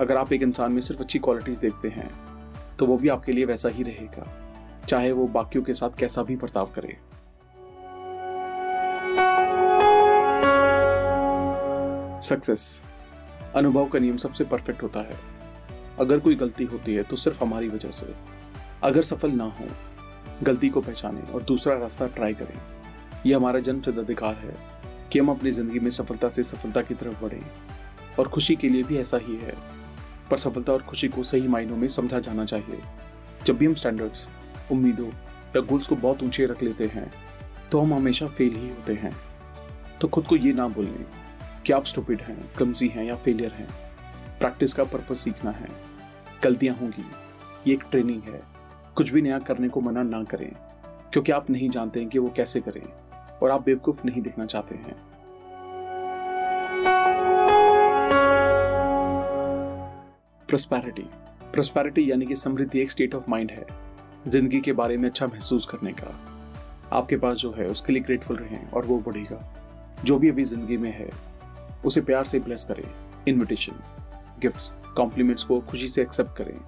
अगर 0.00 0.16
आप 0.16 0.32
एक 0.32 0.42
इंसान 0.42 0.72
में 0.72 0.80
सिर्फ़ 0.80 1.02
अच्छी 1.02 1.18
क्वालिटीज 1.18 1.58
देखते 1.58 1.88
हैं 1.88 2.10
तो 2.78 2.86
वो 2.86 2.96
भी 2.96 3.08
आपके 3.08 3.32
लिए 3.32 3.44
वैसा 3.44 3.68
ही 3.68 3.82
रहेगा। 3.82 4.26
चाहे 4.88 5.12
वो 5.12 5.26
बाकियों 5.28 5.64
के 5.64 5.74
साथ 5.74 5.98
कैसा 5.98 6.22
भी 6.22 6.36
बर्ताव 6.36 6.70
करे। 6.78 6.96
सक्सेस 12.22 12.82
अनुभव 13.56 13.88
का 13.88 13.98
नियम 13.98 14.16
सबसे 14.16 14.44
परफेक्ट 14.44 14.82
होता 14.82 15.00
है। 15.00 15.18
अगर 16.00 16.20
कोई 16.20 16.34
गलती 16.34 16.64
होती 16.64 16.94
है 16.94 17.02
तो 17.02 17.16
सिर्फ़ 17.16 17.44
हमारी 17.44 17.68
वजह 17.68 17.90
से। 17.90 18.14
अगर 18.82 19.02
सफल 19.02 19.30
ना 19.30 19.44
हो, 19.44 19.66
गलती 20.42 20.68
को 20.68 20.80
पहचानें 20.80 21.22
और 21.22 21.42
दूसरा 21.42 21.74
रास्ता 21.74 22.06
ट्राई 22.06 22.34
करें। 22.34 22.73
यह 23.26 23.36
हमारा 23.36 23.60
जन्मसिद्ध 23.60 23.98
अधिकार 23.98 24.34
है 24.34 24.54
कि 25.12 25.18
हम 25.18 25.28
अपनी 25.28 25.50
ज़िंदगी 25.50 25.78
में 25.78 25.90
सफलता 25.90 26.28
से 26.28 26.42
सफलता 26.42 26.82
की 26.82 26.94
तरफ़ 26.94 27.22
बढ़ें 27.22 27.44
और 28.18 28.28
खुशी 28.28 28.56
के 28.56 28.68
लिए 28.68 28.82
भी 28.82 28.96
ऐसा 28.98 29.18
ही 29.18 29.36
है। 29.36 29.54
पर 30.30 30.38
सफलता 30.38 30.72
और 30.72 30.82
खुशी 30.82 31.08
को 31.08 31.22
सही 31.22 31.48
मायनों 31.48 31.76
में 31.76 31.86
समझा 31.88 32.18
जाना 32.18 32.44
चाहिए। 32.44 32.80
जब 33.46 33.56
भी 33.58 33.66
हम 33.66 33.74
स्टैंडर्ड्स 33.74 34.26
उम्मीदों 34.72 35.06
या 35.06 35.60
गोल्स 35.60 35.86
को 35.86 35.96
बहुत 35.96 36.22
ऊँचे 36.22 36.46
रख 36.46 36.62
लेते 36.62 36.86
हैं 36.86 37.10
तो 37.70 37.80
हम 37.80 37.94
हमेशा 37.94 38.26
फेल 38.28 38.54
ही 38.54 38.68
होते 38.68 38.94
हैं। 38.94 39.12
तो 40.00 40.08
खुद 40.08 40.26
को 40.26 40.36
ये 40.36 40.52
ना 40.52 40.66
बोलें 40.68 41.04
कि 41.66 41.72
आप 41.72 41.84
स्टूपिड 41.84 42.20
हैं 42.20 42.36
कमजी 42.58 42.88
हैं 42.88 43.04
या 43.04 43.14
फेलियर 43.16 43.52
हैं। 43.52 43.68
प्रैक्टिस 44.40 44.72
का 44.72 44.84
पर्पज 44.84 45.16
सीखना 45.16 45.50
है। 45.50 45.68
गलतियाँ 46.42 46.76
होंगी। 46.76 47.04
ये 47.66 47.74
एक 47.74 47.84
ट्रेनिंग 47.90 48.22
है। 48.24 48.42
कुछ 48.96 49.10
भी 49.10 49.22
नया 49.22 49.38
करने 49.38 49.68
को 49.68 49.80
मना 49.80 50.02
ना 50.02 50.22
करें, 50.24 50.50
क्योंकि 51.12 51.32
आप 51.32 51.50
नहीं 51.50 51.68
जानते 51.70 52.04
कि 52.04 52.18
वो 52.18 52.32
कैसे 52.36 52.60
करें। 52.60 52.82
और 53.42 53.50
आप 53.50 53.64
बेवकूफ़ 53.64 54.00
नहीं 54.04 54.22
दिखना 54.22 54.46
चाहते 54.46 54.74
हैं। 54.74 54.96
प्रोस्पैरिटी 60.48 61.02
प्रोस्पैरिटी 61.52 62.10
यानी 62.10 62.26
कि 62.26 62.36
समृद्धि 62.36 62.80
एक 62.80 62.90
स्टेट 62.90 63.14
ऑफ़ 63.14 63.24
माइंड 63.28 63.50
है। 63.50 63.66
ज़िंदगी 64.26 64.60
के 64.60 64.72
बारे 64.72 64.96
में 64.96 65.08
अच्छा 65.08 65.26
महसूस 65.26 65.66
करने 65.66 65.92
का। 65.92 66.14
आपके 66.92 67.16
पास 67.16 67.36
जो 67.36 67.52
है, 67.52 67.66
उसके 67.66 67.92
लिए 67.92 68.02
ग्रेटफुल 68.02 68.36
रहें 68.36 68.70
और 68.70 68.86
वो 68.86 68.98
बढ़ेगा। 68.98 69.54
जो 70.04 70.18
भी 70.18 70.28
अभी 70.28 70.44
ज़िंदगी 70.44 70.76
में 70.76 70.90
है, 70.90 71.10
उसे 71.84 72.00
प्यार 72.00 72.24
से 72.24 72.38
ब्लेस 72.38 72.64
करें। 72.64 72.84
इनविटेशन 73.28 73.72
गिफ्ट्स 74.40 74.72
कॉम्प्लीमेंट्स 74.96 75.44
को 75.44 75.60
खुशी 75.60 75.88
से 75.88 76.02
एक्सेप्ट 76.02 76.36
करें। 76.36 76.60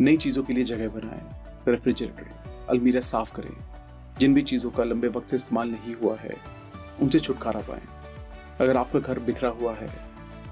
नई 0.00 0.16
चीज़ों 0.16 0.42
के 0.42 0.52
लिए 0.52 0.64
जगह 0.64 0.88
बनाएँ। 0.88 1.22
रेफ्रिजरेटर 1.68 2.66
अलमीरा 2.70 3.00
साफ़ 3.00 3.34
करें। 3.34 3.69
जिन 4.20 4.34
भी 4.34 4.42
चीज़ों 4.42 4.70
का 4.70 4.84
लंबे 4.84 5.08
वक्त 5.08 5.30
से 5.30 5.36
इस्तेमाल 5.36 5.68
नहीं 5.70 5.94
हुआ 5.94 6.16
है, 6.16 6.34
उनसे 7.02 7.20
छुटकारा 7.20 7.60
पाएँ। 7.68 7.86
अगर 8.60 8.76
आपका 8.76 8.98
घर 8.98 9.18
बिखरा 9.20 9.48
हुआ 9.50 9.72
है 9.74 9.88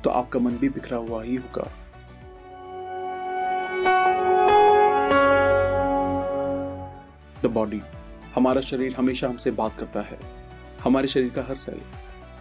तो 0.04 0.10
आपका 0.10 0.40
मन 0.40 0.56
भी 0.58 0.68
बिखरा 0.68 0.98
हुआ 0.98 1.22
ही 1.22 1.36
होगा। 1.36 1.68
द 7.42 7.46
बॉडी 7.46 7.80
हमारा 8.34 8.60
शरीर 8.60 8.94
हमेशा 8.94 9.28
हमसे 9.28 9.50
बात 9.52 9.76
करता 9.78 10.00
है। 10.02 10.18
हमारे 10.84 11.08
शरीर 11.08 11.30
का 11.30 11.42
हर 11.42 11.56
सेल 11.58 11.80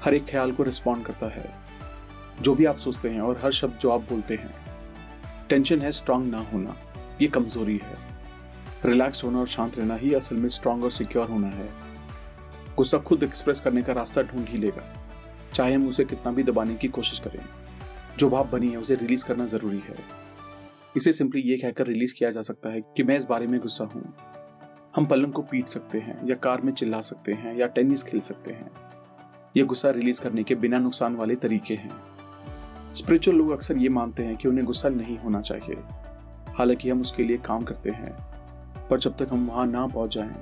हर 0.03 0.13
एक 0.13 0.25
ख्याल 0.25 0.51
को 0.51 0.63
रिस्पॉन्ड 0.63 1.05
करता 1.05 1.27
है। 1.27 1.49
जो 2.41 2.55
भी 2.55 2.65
आप 2.65 2.77
सोचते 2.77 3.09
हैं 3.09 3.21
और 3.21 3.39
हर 3.43 3.51
शब्द 3.53 3.79
जो 3.81 3.89
आप 3.91 4.09
बोलते 4.09 4.35
हैं 4.35 4.53
टेंशन 5.49 5.81
है 5.81 5.91
स्ट्रांग 5.91 6.29
ना 6.31 6.45
होना, 6.53 6.75
ये 7.21 7.27
कमज़ोरी 7.29 7.79
है। 7.83 8.06
रिलैक्स 8.87 9.23
होना 9.23 9.39
और 9.39 9.47
शांत 9.47 9.77
रहना 9.79 9.95
ही 9.95 10.13
असल 10.13 10.35
में 10.35 10.49
स्ट्रांग 10.49 10.83
और 10.83 10.91
सिक्योर 10.91 11.27
होना 11.27 11.47
है। 11.47 11.69
गुस्सा 12.77 12.97
खुद 12.97 13.23
एक्सप्रेस 13.23 13.59
करने 13.59 13.81
का 13.81 13.93
रास्ता 13.93 14.21
ढूंढ 14.21 14.47
ही 14.47 14.57
लेगा। 14.57 14.97
चाहे 15.53 15.73
हम 15.73 15.87
उसे 15.87 16.05
कितना 16.05 16.31
भी 16.31 16.43
दबाने 16.43 16.75
की 16.75 16.87
कोशिश 16.87 17.19
करें, 17.19 17.45
जो 18.17 18.29
भाव 18.29 18.49
बनी 18.49 18.69
है 18.69 18.77
उसे 18.77 18.95
रिलीज़ 18.95 19.25
करना 19.25 19.45
ज़रूरी 19.45 19.77
है। 19.77 19.95
इसे 20.97 21.13
सिंपली 21.13 21.41
ये 21.41 21.57
कहकर 21.57 21.87
रिलीज़ 21.87 22.15
किया 22.15 22.31
जा 22.31 22.41
सकता 22.41 22.69
है 22.69 22.81
कि 22.81 23.03
मैं 23.03 23.17
इस 23.17 23.25
बारे 23.25 23.47
में 23.47 23.59
गुस्सा 23.59 23.83
हूँ। 23.83 24.13
हम 24.95 25.05
पलंग 25.05 25.33
को 25.33 25.41
पीट 25.41 25.67
सकते 25.67 25.99
हैं 25.99 26.29
या 26.29 26.35
कार 26.35 26.61
में 26.61 26.73
चिल्ला 26.73 27.01
सकते 27.01 27.33
हैं 27.33 27.57
या 27.57 27.67
टेनिस 27.67 28.03
खेल 28.03 28.19
सकते 28.19 28.51
हैं। 28.51 28.71
ये 29.57 29.63
गुस्सा 29.63 29.89
रिलीज़ 29.89 30.21
करने 30.21 30.43
के 30.43 30.55
बिना 30.55 30.79
नुकसान 30.79 31.15
वाले 31.15 31.35
तरीके 31.35 31.73
हैं। 31.73 31.91
स्पिरिचुअल 32.95 33.37
लोग 33.37 33.51
अक्सर 33.51 33.77
ये 33.77 33.89
मानते 33.89 34.23
हैं 34.23 34.35
कि 34.35 34.47
उन्हें 34.47 34.65
गुस्सा 34.65 34.89
नहीं 34.89 35.17
होना 35.17 35.41
चाहिए। 35.41 35.75
हालाँकि 36.53 36.89
हम 36.89 37.01
उसके 37.01 37.23
लिए 37.23 37.37
काम 37.37 37.63
करते 37.63 37.89
हैं। 37.89 38.36
पर 38.89 38.99
जब 38.99 39.17
तक 39.17 39.27
हम 39.31 39.47
वहाँ 39.47 39.65
ना 39.67 39.85
पहुँच 39.87 40.15
जाएँ, 40.15 40.35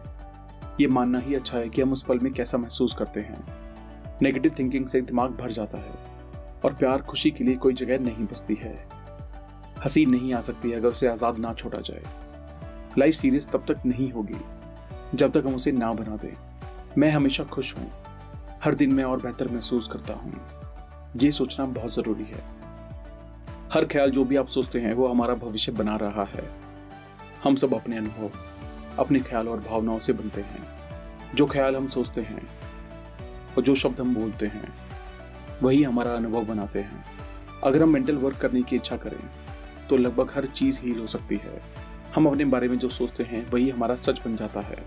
ये 0.82 0.88
मानना 0.88 1.20
ही 1.20 1.36
अच्छा 1.36 1.58
है 1.58 1.70
कि 1.70 1.82
हम 1.82 1.92
उस 1.92 2.04
पल 2.04 2.20
में 2.20 2.32
कैसा 2.34 2.58
महसूस 2.58 2.94
करते 2.94 3.20
हैं। 3.20 3.44
नेगेटिव 4.22 4.56
थिंकिंग 4.60 4.88
से 4.88 5.02
दिमाग 5.02 5.32
भर 5.32 5.52
जाता 5.52 5.78
है 5.78 5.94
और 6.66 6.74
प्यार 6.74 7.02
खुशी 7.02 7.32
के 7.32 7.44
लिए 7.44 7.56
कोई 7.56 7.74
जगह 7.74 8.00
नहीं 8.00 8.26
बसती 8.26 8.56
है। 8.56 8.74
हँसी 9.86 10.06
नहीं 10.06 10.34
आ 10.34 10.42
सकती 10.42 10.72
अगर 10.72 10.88
उसे 10.88 11.08
आज़ाद 11.08 11.38
ना 11.38 11.54
छोड़ा 11.54 11.80
जाए। 11.80 12.04
लाइफ 12.98 13.14
सीरियस 13.14 13.48
तब 13.48 13.66
तक 13.68 13.86
नहीं 13.86 14.12
होगी 14.12 14.40
जब 15.14 15.32
तक 15.32 15.44
हम 15.46 15.56
उसे 15.56 15.72
ना 15.72 15.94
बना 15.94 16.16
दें। 16.16 16.34
मैं 16.98 17.12
हमेशा 17.12 17.44
खुश 17.44 17.76
हूँ। 17.78 17.92
हर 18.64 18.76
दिन 18.76 18.94
मैं 18.94 19.04
और 19.04 19.22
बेहतर 19.22 19.48
महसूस 19.48 19.88
करता 19.88 20.14
हूँ। 20.14 20.34
ये 21.18 21.32
सोचना 21.32 21.66
बहुत 21.66 21.94
ज़रूरी 21.94 22.24
है। 22.24 22.44
हर 23.74 23.86
ख्याल 23.86 24.12
जो 24.12 24.24
भी 24.26 24.36
आप 24.36 24.48
सोचते 24.48 24.80
हैं 24.80 24.94
वो 24.94 25.08
हमारा 25.08 25.34
भविष्य 25.36 25.72
बना 25.72 25.96
रहा 25.96 26.24
है। 26.24 26.65
हम 27.46 27.56
सब 27.56 27.74
अपने 27.74 27.98
अनुभव, 27.98 28.32
अपने 29.00 29.20
ख्याल 29.20 29.48
और 29.50 29.60
भावनाओं 29.60 30.00
से 30.00 30.14
बनते 30.14 30.42
हैं। 30.42 30.64
जो 31.36 31.46
ख्याल 31.46 31.76
हम 31.76 31.88
सोचते 31.88 32.22
हैं 32.22 32.48
और 33.58 33.64
जो 33.64 33.76
शब्द 33.76 34.00
हम 34.00 34.14
बोलते 34.16 34.46
हैं, 34.46 34.74
वही 35.64 35.84
हमारा 35.84 36.12
अनुभव 36.12 36.46
बनाते 36.46 36.80
हैं। 36.80 37.06
अगर 37.64 37.82
हम 37.84 37.90
मेंटल 37.90 38.16
वर्क 38.16 38.38
करने 38.38 38.62
की 38.62 38.76
इच्छा 38.76 38.98
करें 38.98 39.20
तो 39.90 39.98
लगभग 39.98 40.32
हर 40.36 40.46
चीज़ 40.46 40.80
हील 40.82 41.00
हो 41.00 41.08
सकती 41.08 41.38
है। 41.38 41.62
हम 42.16 42.28
अपने 42.28 42.46
बारे 42.46 42.68
में 42.68 42.78
जो 42.80 42.90
सोचते 42.90 43.24
हैं, 43.24 43.46
वही 43.52 43.70
हमारा 43.70 43.96
सच 43.96 44.20
बन 44.26 44.36
जाता 44.36 44.62
है। 44.62 44.84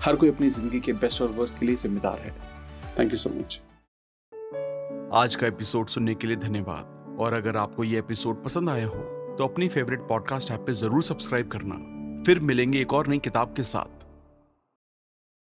हर 0.00 0.16
कोई 0.16 0.28
अपनी 0.28 0.50
ज़िंदगी 0.50 0.80
के 0.80 0.92
बेस्ट 0.92 1.22
और 1.22 1.28
वर्स्ट 1.28 1.58
के 1.58 1.66
लिए 1.66 1.76
जिम्मेदार 1.76 2.18
है। 2.18 2.34
थैंक 2.98 3.12
यू 3.12 3.18
सो 3.18 3.30
मच 3.30 3.60
आज 5.14 5.34
का 5.34 5.46
एपिसोड 5.46 5.88
सुनने 5.88 6.14
के 6.14 6.26
लिए 6.26 6.36
धन्यवाद। 6.36 7.16
और 7.20 7.32
अगर 7.32 7.56
आपको 7.56 7.84
ये 7.84 7.98
एपिसोड 7.98 8.42
पसंद 8.44 8.70
आया 8.70 8.86
हो 8.86 9.15
तो 9.38 9.44
अपनी 9.44 9.68
फेवरेट 9.68 10.00
पॉडकास्ट 10.00 10.50
ऐप 10.50 10.60
पे 10.60 10.72
ज़रूर 10.72 11.02
सब्सक्राइब 11.02 11.48
करना। 11.48 11.74
फिर 12.26 12.38
मिलेंगे 12.40 12.80
एक 12.80 12.92
और 12.92 13.06
नई 13.06 13.18
किताब 13.18 13.54
के 13.56 13.62
साथ। 13.62 13.95